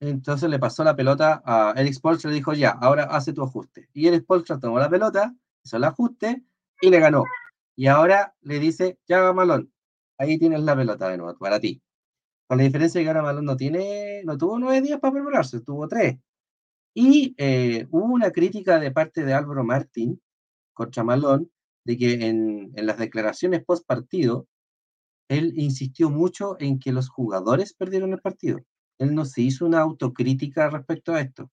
[0.00, 3.88] Entonces le pasó la pelota a Eric Spolstra le dijo, ya, ahora hace tu ajuste.
[3.92, 5.32] Y Eric Spolstra tomó la pelota,
[5.62, 6.42] hizo el ajuste
[6.80, 7.24] y le ganó.
[7.76, 9.72] Y ahora le dice, ya, Malón,
[10.18, 11.82] ahí tienes la pelota de nuevo, para ti.
[12.46, 15.60] Con la diferencia de que ahora Malón no, tiene, no tuvo nueve días para prepararse,
[15.60, 16.18] tuvo tres.
[16.94, 20.20] Y eh, hubo una crítica de parte de Álvaro Martín
[20.74, 21.50] contra Malón,
[21.84, 24.46] de que en, en las declaraciones post partido,
[25.28, 28.60] él insistió mucho en que los jugadores perdieron el partido
[29.00, 31.50] él no se hizo una autocrítica respecto a esto.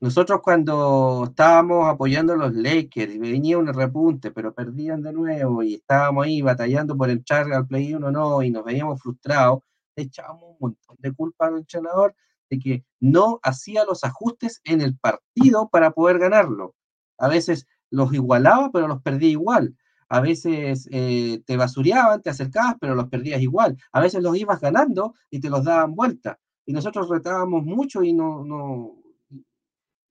[0.00, 5.62] Nosotros cuando estábamos apoyando a los Lakers y venía un repunte, pero perdían de nuevo
[5.62, 9.60] y estábamos ahí batallando por entrar al play 1 no y nos veíamos frustrados,
[9.96, 12.14] le echábamos un montón de culpa al entrenador
[12.50, 16.74] de que no hacía los ajustes en el partido para poder ganarlo.
[17.18, 19.74] A veces los igualaba, pero los perdía igual
[20.08, 23.76] a veces eh, te basureaban, te acercabas, pero los perdías igual.
[23.92, 26.38] A veces los ibas ganando y te los daban vuelta.
[26.64, 28.94] Y nosotros retábamos mucho y no, no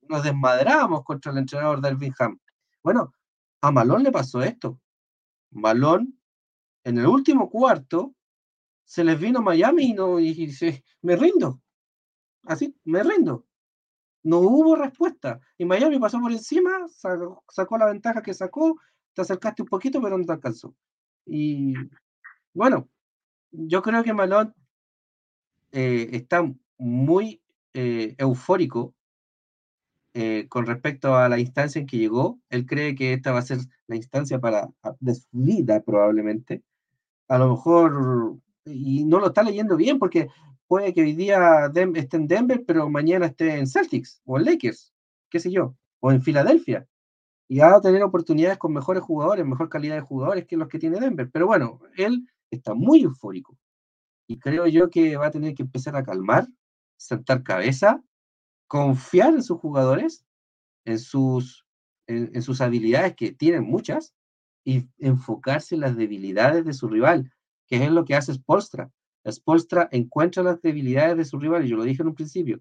[0.08, 2.38] nos desmadrábamos contra el entrenador del Bingham.
[2.82, 3.12] Bueno,
[3.60, 4.80] a Malón le pasó esto.
[5.50, 6.18] Malón,
[6.84, 8.14] en el último cuarto,
[8.84, 11.60] se les vino Miami y, no, y dice, me rindo.
[12.44, 13.46] Así, me rindo.
[14.22, 15.40] No hubo respuesta.
[15.58, 18.76] Y Miami pasó por encima, sacó la ventaja que sacó
[19.16, 20.76] te acercaste un poquito, pero no te alcanzó.
[21.24, 21.74] Y
[22.52, 22.88] bueno,
[23.50, 24.54] yo creo que Malón
[25.72, 26.46] eh, está
[26.76, 27.42] muy
[27.72, 28.94] eh, eufórico
[30.16, 32.40] eh, con respecto a la instancia en que llegó.
[32.50, 34.68] Él cree que esta va a ser la instancia para,
[35.00, 36.62] de su vida, probablemente.
[37.28, 40.28] A lo mejor, y no lo está leyendo bien, porque
[40.68, 44.92] puede que hoy día esté en Denver, pero mañana esté en Celtics o en Lakers,
[45.30, 46.86] qué sé yo, o en Filadelfia
[47.48, 50.78] y va a tener oportunidades con mejores jugadores, mejor calidad de jugadores que los que
[50.78, 51.30] tiene Denver.
[51.32, 53.56] Pero bueno, él está muy eufórico
[54.26, 56.48] y creo yo que va a tener que empezar a calmar,
[56.96, 58.02] sentar cabeza,
[58.66, 60.24] confiar en sus jugadores,
[60.84, 61.66] en sus,
[62.06, 64.14] en, sus habilidades, que tienen muchas,
[64.64, 67.32] y enfocarse en las debilidades de su rival,
[67.66, 68.90] que es lo que hace Spolstra.
[69.28, 72.60] Spolstra encuentra las debilidades de su rival, y yo lo dije en un principio,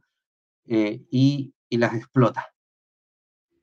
[0.66, 2.46] eh, y, y las explota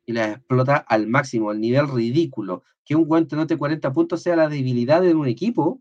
[0.05, 2.63] y las explota al máximo, al nivel ridículo.
[2.85, 5.81] Que un guante note 40 puntos sea la debilidad de un equipo,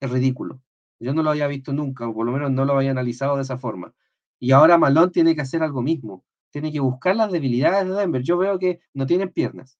[0.00, 0.60] es ridículo.
[1.00, 3.42] Yo no lo había visto nunca, o por lo menos no lo había analizado de
[3.42, 3.94] esa forma.
[4.42, 6.24] Y ahora Malón tiene que hacer algo mismo.
[6.50, 8.22] Tiene que buscar las debilidades de Denver.
[8.22, 9.78] Yo veo que no tienen piernas.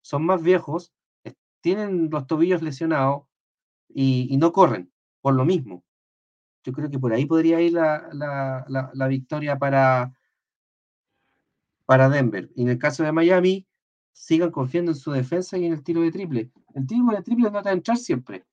[0.00, 0.92] Son más viejos,
[1.60, 3.24] tienen los tobillos lesionados
[3.88, 5.82] y, no corren, por lo mismo.
[6.62, 10.12] Yo creo que por ahí podría ir la victoria para,
[11.84, 12.48] para Denver.
[12.54, 13.66] Y en el caso de Miami,
[14.12, 16.52] sigan confiando en su defensa y en el tiro de triple.
[16.76, 18.46] El tiro de triple no te va a entrar siempre,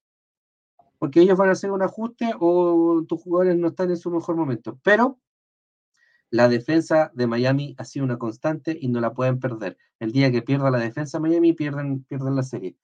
[0.98, 4.36] porque ellos van a hacer un ajuste o tus jugadores no están en su mejor
[4.36, 4.80] momento.
[4.82, 5.20] Pero
[6.30, 9.78] la defensa de Miami ha sido una constante y no la pueden perder.
[10.00, 12.76] El día que pierda la defensa Miami, pierden, pierden la serie.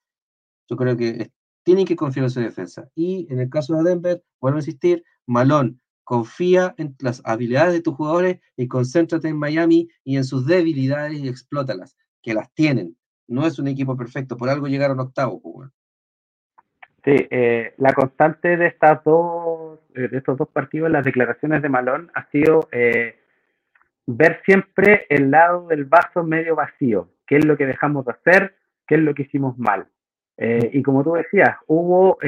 [0.68, 1.30] Yo creo que
[1.62, 2.88] tienen que confiar en su defensa.
[2.94, 7.80] Y en el caso de Denver, vuelvo a insistir, Malón confía en las habilidades de
[7.80, 12.96] tus jugadores y concéntrate en Miami y en sus debilidades y explótalas, que las tienen.
[13.26, 15.40] No es un equipo perfecto, por algo llegaron octavo.
[15.40, 15.70] Pues,
[17.04, 21.70] sí, eh, la constante de, estas dos, eh, de estos dos partidos, las declaraciones de
[21.70, 23.16] Malón, ha sido eh,
[24.06, 28.54] ver siempre el lado del vaso medio vacío, qué es lo que dejamos de hacer,
[28.86, 29.86] qué es lo que hicimos mal.
[30.36, 32.18] y como tú decías, hubo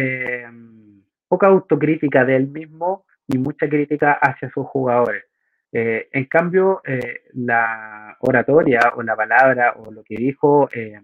[1.28, 5.24] poca autocrítica de él mismo y mucha crítica hacia sus jugadores.
[5.72, 11.00] Eh, en cambio, eh, la oratoria o la palabra o lo que dijo eh,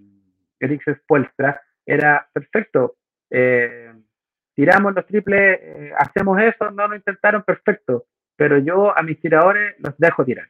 [0.60, 2.96] Eric Spolstra era perfecto.
[3.28, 3.92] Eh,
[4.54, 8.06] tiramos los triples, hacemos eso, no lo intentaron, perfecto.
[8.36, 10.48] Pero yo a mis tiradores los dejo tirar.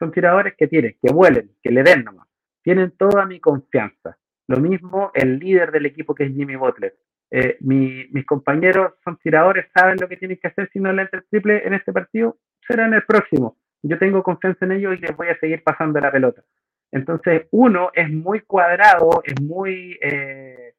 [0.00, 2.26] Son tiradores que tienen, que vuelen, que le den nomás.
[2.62, 4.16] Tienen toda mi confianza.
[4.48, 6.96] Lo mismo el líder del equipo que es Jimmy Butler.
[7.30, 11.20] Eh, mis compañeros son tiradores, saben lo que tienen que hacer si no le entra
[11.20, 13.58] el triple en este partido, será en el próximo.
[13.82, 16.42] Yo tengo confianza en ellos y les voy a seguir pasando la pelota.
[16.90, 20.74] Entonces, uno es muy cuadrado, es muy eh,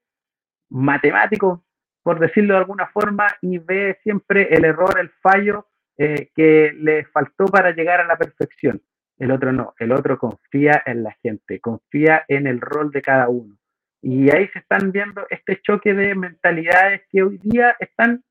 [0.69, 1.63] matemático,
[2.03, 5.67] por decirlo de alguna forma, y ve siempre el error, el fallo
[5.97, 8.82] eh, que le faltó para llegar a la perfección.
[9.22, 13.30] El otro no, el otro confía en la gente, confía en el rol de cada
[13.30, 13.55] uno.
[14.01, 18.24] Y ahí se están viendo este choque de mentalidades que hoy día están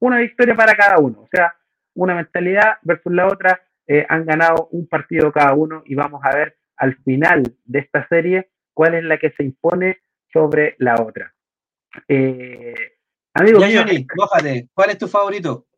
[0.00, 1.20] una victoria para cada uno.
[1.20, 1.54] O sea,
[1.94, 6.34] una mentalidad versus la otra, eh, han ganado un partido cada uno y vamos a
[6.34, 9.98] ver al final de esta serie cuál es la que se impone
[10.32, 11.32] sobre la otra.
[12.08, 12.74] Eh,
[13.34, 14.04] amigo, Johnny,
[14.74, 15.68] ¿cuál es tu favorito?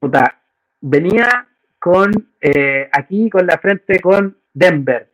[0.00, 0.40] Puta,
[0.80, 1.46] venía
[1.84, 2.10] con
[2.40, 5.12] eh, aquí con la frente con Denver,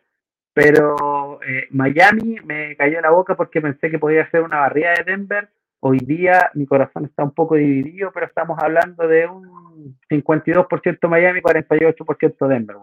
[0.53, 5.03] pero eh, Miami me cayó la boca porque pensé que podía ser una barrida de
[5.03, 5.51] Denver.
[5.81, 11.41] Hoy día mi corazón está un poco dividido, pero estamos hablando de un 52% Miami,
[11.41, 12.77] 48% Denver.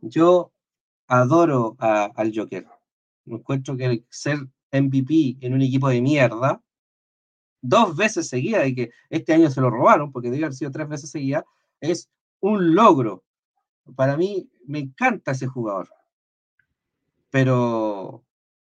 [0.00, 0.52] Yo
[1.08, 2.64] adoro al Joker.
[3.24, 4.36] Me encuentro que ser
[4.70, 6.62] MVP en un equipo de mierda,
[7.60, 10.86] dos veces seguida, y que este año se lo robaron, porque debe haber sido tres
[10.86, 11.44] veces seguida,
[11.80, 12.08] es
[12.42, 13.24] un logro.
[13.96, 15.88] Para mí, me encanta ese jugador.
[17.30, 18.22] Pero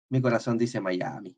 [0.10, 1.36] mi corazón dice Miami.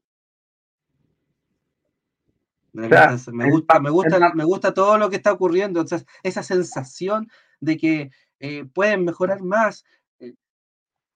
[2.74, 5.84] Me, gusta, me, gusta, me, gusta, todo lo que está ocurriendo,
[6.24, 7.30] esa sensación
[7.60, 9.84] de que eh, pueden mejorar más,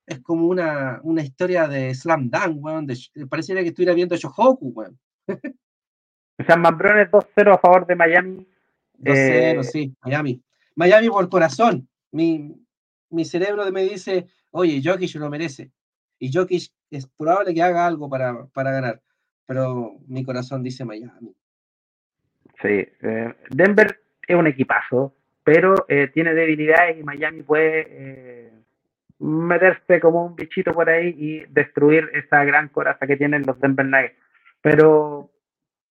[0.05, 2.87] es como una, una historia de Slam Dunk, weón.
[3.29, 4.99] pareciera que estuviera viendo Shohoku, weón.
[5.27, 8.47] o sea, Mambrones 2-0 a favor de Miami.
[8.99, 10.41] 2-0, eh, sí, Miami.
[10.75, 11.87] Miami por corazón.
[12.11, 12.55] Mi,
[13.09, 15.71] mi cerebro me dice, oye, Jokic lo merece.
[16.19, 19.01] Y Jokic es probable que haga algo para, para ganar.
[19.45, 21.35] Pero mi corazón dice Miami.
[22.61, 25.13] Sí, eh, Denver es un equipazo,
[25.43, 28.51] pero eh, tiene debilidades y Miami puede
[29.19, 33.85] meterse como un bichito por ahí y destruir esa gran coraza que tienen los Denver
[33.85, 34.15] Nuggets.
[34.61, 35.31] Pero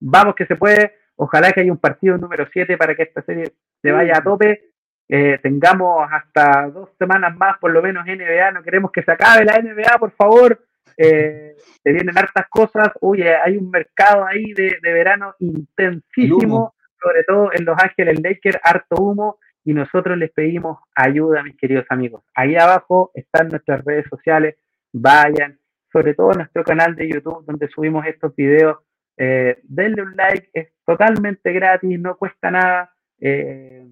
[0.01, 0.95] vamos que se puede.
[1.17, 4.74] Ojalá que haya un partido número 7 para que esta serie se vaya a tope.
[5.09, 8.53] Eh, tengamos hasta dos semanas más, por lo menos NBA.
[8.53, 10.59] No queremos que se acabe la NBA, por favor.
[10.97, 12.89] Eh, se vienen hartas cosas.
[13.01, 18.61] Oye, hay un mercado ahí de, de verano intensísimo, sobre todo en Los Ángeles Lakers,
[18.63, 22.23] harto humo y nosotros les pedimos ayuda, mis queridos amigos.
[22.35, 24.57] Ahí abajo están nuestras redes sociales,
[24.93, 25.59] vayan,
[25.91, 28.79] sobre todo nuestro canal de YouTube donde subimos estos videos.
[29.17, 32.93] Eh, denle un like, es totalmente gratis, no cuesta nada.
[33.21, 33.87] Eh,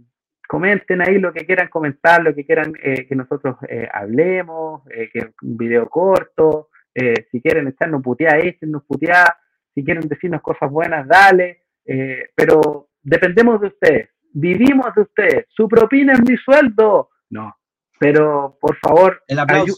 [0.53, 3.57] comenten ahí lo que quieran comentar, lo que quieran eh, que nosotros
[3.93, 4.83] hablemos,
[5.13, 6.69] que un video corto.
[7.31, 9.39] si quieren echarnos puteada, échenos puteada.
[9.75, 11.63] Si quieren decirnos cosas buenas, dale.
[12.37, 17.11] pero dependemos de ustedes vivimos de ustedes, su propina es mi sueldo.
[17.31, 17.55] No,
[17.99, 19.77] pero por favor, el aplauso.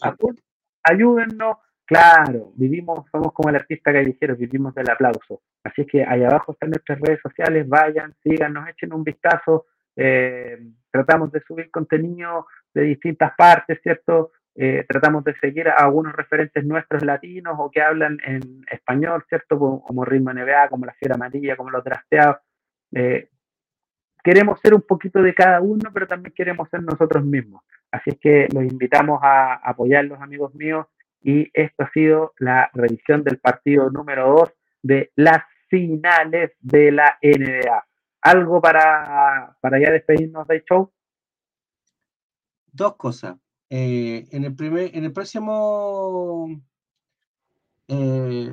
[0.83, 1.59] ayúdennos.
[1.87, 5.43] Claro, vivimos, somos como el artista callejero, vivimos del aplauso.
[5.63, 9.67] Así es que ahí abajo están nuestras redes sociales, vayan, síganos, echen un vistazo.
[9.97, 10.59] Eh,
[10.91, 14.33] tratamos de subir contenido de distintas partes, ¿cierto?
[14.57, 19.59] Eh, tratamos de seguir a algunos referentes nuestros latinos o que hablan en español, ¿cierto?
[19.59, 22.37] Como, Ritmo NBA, como La Fiera Amarilla, como Los Trasteados.
[22.93, 23.29] Eh,
[24.23, 27.63] queremos ser un poquito de cada uno, pero también queremos ser nosotros mismos.
[27.91, 30.87] Así es que los invitamos a apoyarlos, amigos míos,
[31.21, 37.19] y esto ha sido la revisión del partido número 2 de las finales de la
[37.23, 37.85] NBA.
[38.25, 40.91] ¿Algo para, para ya despedirnos del show?
[42.73, 43.37] Dos cosas.
[43.69, 46.49] Eh, en, el primer, en el próximo
[47.87, 48.51] eh,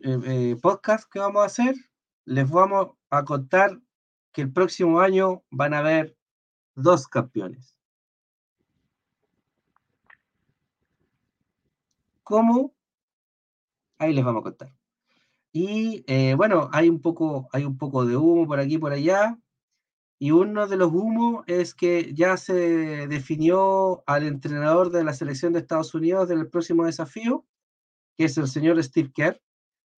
[0.00, 1.74] eh, podcast que vamos a hacer,
[2.26, 3.80] les vamos a contar
[4.30, 6.14] que el próximo año van a haber
[6.74, 7.78] dos campeones.
[12.22, 12.74] ¿Cómo?
[13.96, 14.81] Ahí les vamos a contar.
[15.52, 18.92] Y eh, bueno, hay un, poco, hay un poco de humo por aquí y por
[18.92, 19.38] allá.
[20.18, 25.52] Y uno de los humos es que ya se definió al entrenador de la selección
[25.52, 27.44] de Estados Unidos del próximo desafío,
[28.16, 29.40] que es el señor Steve Kerr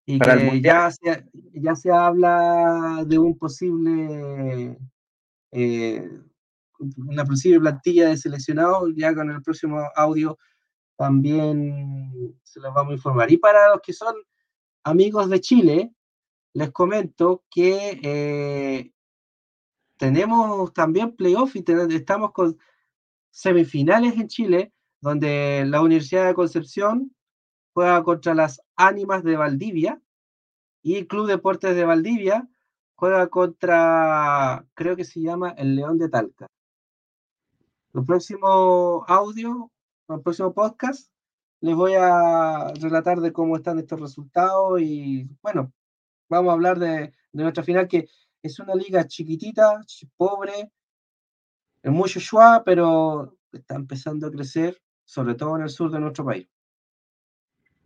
[0.06, 4.78] y que ya se, ya se habla de un posible
[5.52, 6.10] eh,
[6.98, 10.38] una posible plantilla de seleccionados, ya con el próximo audio
[10.98, 13.32] también se los vamos a informar.
[13.32, 14.16] Y para los que son
[14.84, 15.94] amigos de Chile,
[16.54, 18.92] les comento que eh,
[19.98, 22.58] tenemos también playoff y estamos con
[23.32, 27.16] semifinales en Chile, donde la Universidad de Concepción
[27.74, 30.02] juega contra las Ánimas de Valdivia
[30.84, 32.48] y el Club Deportes de Valdivia
[32.96, 36.48] juega contra, creo que se llama el León de Talca.
[37.94, 39.72] El próximo audio,
[40.10, 41.13] el próximo podcast,
[41.64, 45.72] les voy a relatar de cómo están estos resultados y bueno,
[46.28, 48.10] vamos a hablar de, nuestra final que
[48.42, 49.80] es una liga chiquitita,
[50.18, 50.72] pobre,
[51.82, 56.26] es mucho schwa, pero está empezando a crecer, sobre todo en el sur de nuestro
[56.26, 56.50] país.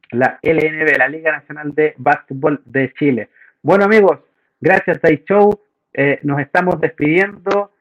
[0.09, 3.29] La LNB, la Liga Nacional de Básquetbol de Chile.
[3.61, 4.21] Bueno amigos,
[4.59, 5.51] gracias a Show,
[5.93, 7.73] eh, nos estamos despidiendo.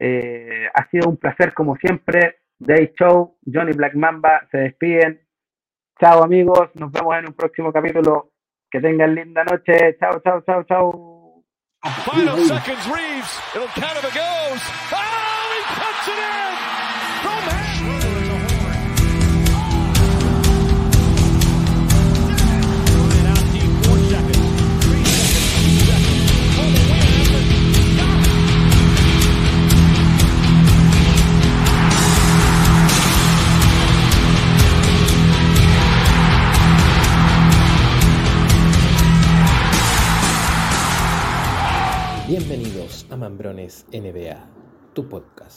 [0.00, 2.40] Eh, ha sido un placer como siempre.
[2.58, 5.23] Day Show, Johnny Black Mamba se despiden.
[6.00, 8.30] Chao amigos, nos vemos en un próximo capítulo.
[8.70, 9.96] Que tengan linda noche.
[10.00, 11.44] Chao, chao, chao, chao.
[42.36, 44.44] Bienvenidos a Mambrones NBA,
[44.92, 45.52] tu podcast.